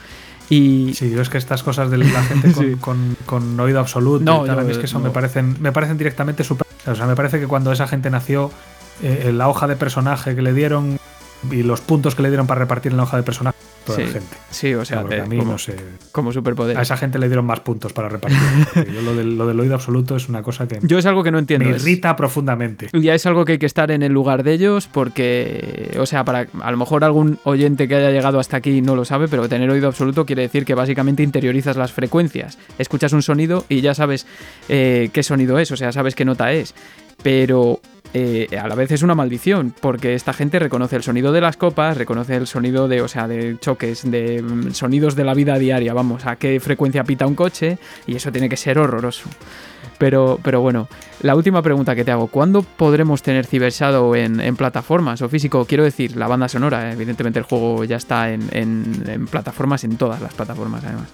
[0.49, 0.93] Y...
[0.93, 2.77] Sí, yo es que estas cosas de la gente
[3.25, 6.65] con, oído absoluto no, y tal, es que eso me parecen me parecen directamente súper...
[6.85, 8.49] O sea, me parece que cuando esa gente nació,
[9.01, 10.99] eh, la hoja de personaje que le dieron
[11.51, 13.57] y los puntos que le dieron para repartir en la hoja de personaje
[13.95, 14.37] sí, gente.
[14.49, 15.75] Sí, o sea, a mí no sé.
[16.11, 16.77] Como superpoder.
[16.77, 18.39] A esa gente le dieron más puntos para repartir.
[18.93, 20.79] yo lo del, lo del, oído absoluto es una cosa que.
[20.83, 21.69] Yo es algo que no entiendo.
[21.69, 22.89] Me irrita profundamente.
[22.93, 26.23] Ya es algo que hay que estar en el lugar de ellos porque, o sea,
[26.25, 29.47] para a lo mejor algún oyente que haya llegado hasta aquí no lo sabe, pero
[29.49, 32.57] tener oído absoluto quiere decir que básicamente interiorizas las frecuencias.
[32.77, 34.25] Escuchas un sonido y ya sabes
[34.69, 36.73] eh, qué sonido es, o sea, sabes qué nota es.
[37.23, 37.81] Pero
[38.13, 41.57] eh, a la vez es una maldición, porque esta gente reconoce el sonido de las
[41.57, 45.57] copas, reconoce el sonido de, o sea, de choques, de mm, sonidos de la vida
[45.57, 49.29] diaria, vamos, a qué frecuencia pita un coche, y eso tiene que ser horroroso.
[49.97, 50.87] Pero, pero bueno,
[51.21, 55.65] la última pregunta que te hago, ¿cuándo podremos tener Cyber Shadow en, plataformas o físico?
[55.65, 60.21] Quiero decir, la banda sonora, evidentemente el juego ya está en, en plataformas, en todas
[60.21, 61.09] las plataformas además.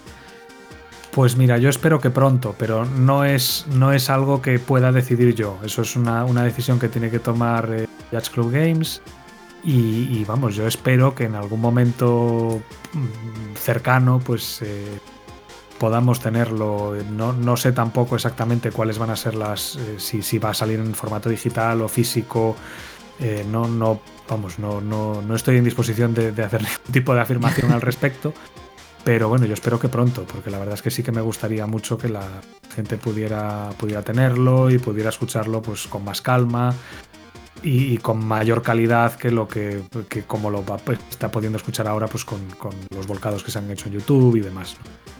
[1.14, 5.32] Pues mira, yo espero que pronto, pero no es, no es algo que pueda decidir
[5.36, 5.60] yo.
[5.64, 7.86] Eso es una, decisión que tiene que tomar eh,
[8.32, 9.00] Club Games.
[9.62, 12.60] Y, vamos, yo espero que en algún momento
[12.92, 14.98] mm, cercano, pues eh,
[15.78, 16.96] podamos tenerlo.
[17.12, 19.76] No, sé tampoco exactamente cuáles van a ser las.
[19.76, 22.56] Eh, si, va a salir en formato digital o físico.
[23.20, 27.14] Eh, no, no, vamos, no, no, no estoy en disposición de, de hacer ningún tipo
[27.14, 28.34] de afirmación al respecto.
[29.04, 31.66] Pero bueno, yo espero que pronto, porque la verdad es que sí que me gustaría
[31.66, 32.26] mucho que la
[32.74, 36.74] gente pudiera, pudiera tenerlo y pudiera escucharlo pues con más calma.
[37.64, 39.82] Y, con mayor calidad que lo que,
[40.26, 42.40] como lo pues, está pudiendo escuchar ahora pues con,
[42.94, 44.76] los volcados que se han hecho en YouTube y demás.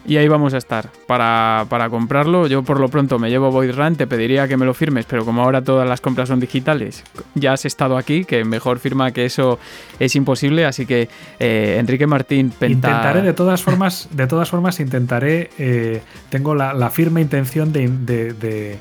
[0.06, 2.46] Y ahí vamos a estar para, comprarlo.
[2.46, 5.24] Yo por lo pronto me llevo Void Run, te pediría que me lo firmes, pero
[5.24, 7.02] como ahora todas las compras son digitales,
[7.34, 9.58] ya has estado aquí, que mejor firma que eso
[9.98, 10.66] es imposible.
[10.66, 11.08] Así que
[11.38, 15.50] eh, Enrique Martín, intentaré de todas formas, de todas formas intentaré.
[15.58, 18.78] Eh, tengo la, firme intención de de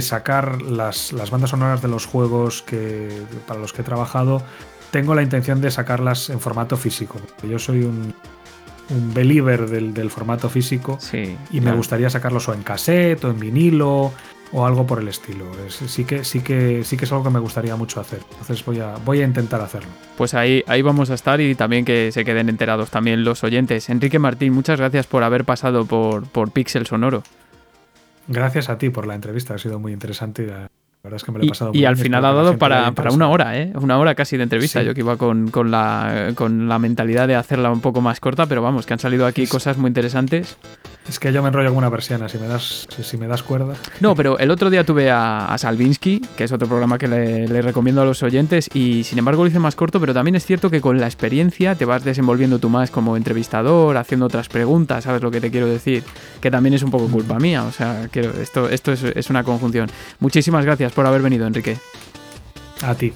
[0.00, 3.08] sacar las, bandas sonoras de los juegos que,
[3.46, 4.42] para los que he trabajado,
[4.90, 7.20] tengo la intención de sacarlas en formato físico.
[7.42, 8.14] Yo soy un,
[8.90, 10.98] un believer del, formato físico
[11.50, 14.12] y me gustaría sacarlos o en cassette o en vinilo
[14.52, 15.46] o algo por el estilo.
[15.68, 18.20] sí, que, sí, que, sí que es algo que me gustaría mucho hacer.
[18.30, 19.88] Entonces voy a, voy a intentar hacerlo.
[20.16, 23.88] Pues ahí, ahí vamos a estar y también que se queden enterados también los oyentes.
[23.90, 27.22] Enrique Martín, muchas gracias por haber pasado por, por Pixel Sonoro.
[28.28, 30.42] Gracias a ti por la entrevista, ha sido muy interesante.
[30.42, 30.68] Y la
[31.02, 33.12] verdad es que me lo he pasado y, y al final ha dado para, para,
[33.12, 33.72] una hora, ¿eh?
[33.76, 34.82] Una hora casi de entrevista.
[34.82, 38.46] Yo que iba con, con, la, con la mentalidad de hacerla un poco más corta,
[38.46, 40.56] pero vamos, que han salido aquí cosas muy interesantes.
[41.08, 43.74] Es que yo me enrollo alguna persiana, si me das, si, me das cuerda.
[44.00, 47.62] No, pero el otro día tuve a, a Salvinsky, que es otro programa que le,
[47.62, 50.68] recomiendo a los oyentes, y sin embargo lo hice más corto, pero también es cierto
[50.68, 55.22] que con la experiencia te vas desenvolviendo tú más como entrevistador, haciendo otras preguntas, ¿sabes
[55.22, 56.02] lo que te quiero decir?
[56.40, 59.44] Que también es un poco culpa mía, o sea, quiero, esto, esto es, es una
[59.44, 59.88] conjunción.
[60.18, 61.76] Muchísimas gracias por haber venido, Enrique.
[62.82, 63.12] A ti.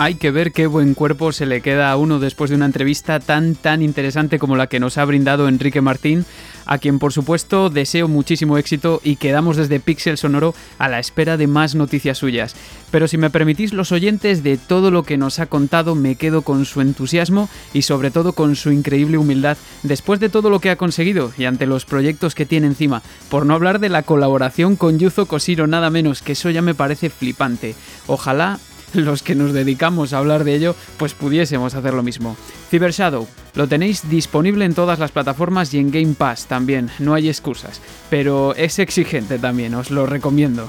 [0.00, 3.18] Hay que ver qué buen cuerpo se le queda a uno después de una entrevista
[3.18, 6.24] tan tan interesante como la que nos ha brindado Enrique Martín,
[6.66, 11.36] a quien por supuesto deseo muchísimo éxito y quedamos desde Pixel Sonoro a la espera
[11.36, 12.54] de más noticias suyas.
[12.92, 16.42] Pero si me permitís los oyentes de todo lo que nos ha contado, me quedo
[16.42, 20.70] con su entusiasmo y sobre todo con su increíble humildad después de todo lo que
[20.70, 24.76] ha conseguido y ante los proyectos que tiene encima, por no hablar de la colaboración
[24.76, 27.74] con Yuzo Koshiro nada menos, que eso ya me parece flipante.
[28.06, 28.60] Ojalá
[28.94, 32.36] los que nos dedicamos a hablar de ello, pues pudiésemos hacer lo mismo.
[32.70, 37.14] Cyber Shadow, lo tenéis disponible en todas las plataformas y en Game Pass también, no
[37.14, 40.68] hay excusas, pero es exigente también, os lo recomiendo.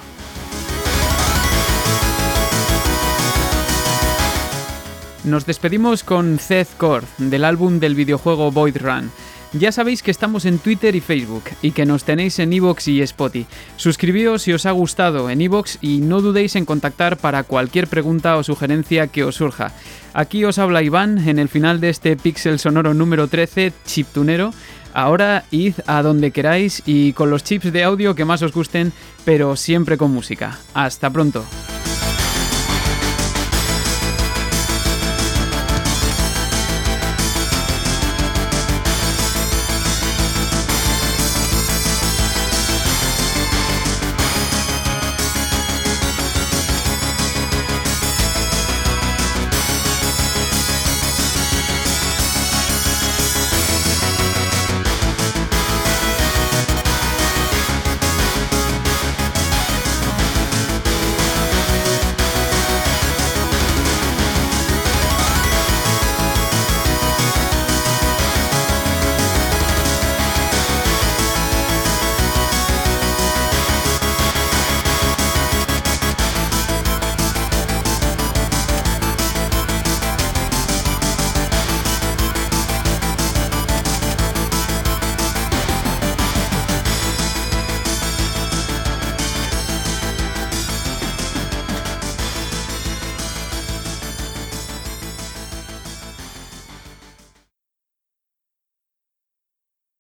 [5.26, 9.12] Nos despedimos con Zed Core, del álbum del videojuego Void Run.
[9.54, 13.02] Ya sabéis que estamos en Twitter y Facebook y que nos tenéis en Evox y
[13.02, 13.48] Spotify.
[13.78, 18.38] Suscribíos si os ha gustado en Evox y no dudéis en contactar para cualquier pregunta
[18.38, 19.72] o sugerencia que os surja.
[20.14, 24.54] Aquí os habla Iván en el final de este Pixel Sonoro número 13, Chiptunero.
[24.94, 28.92] Ahora id a donde queráis y con los chips de audio que más os gusten,
[29.26, 30.60] pero siempre con música.
[30.74, 31.44] Hasta pronto.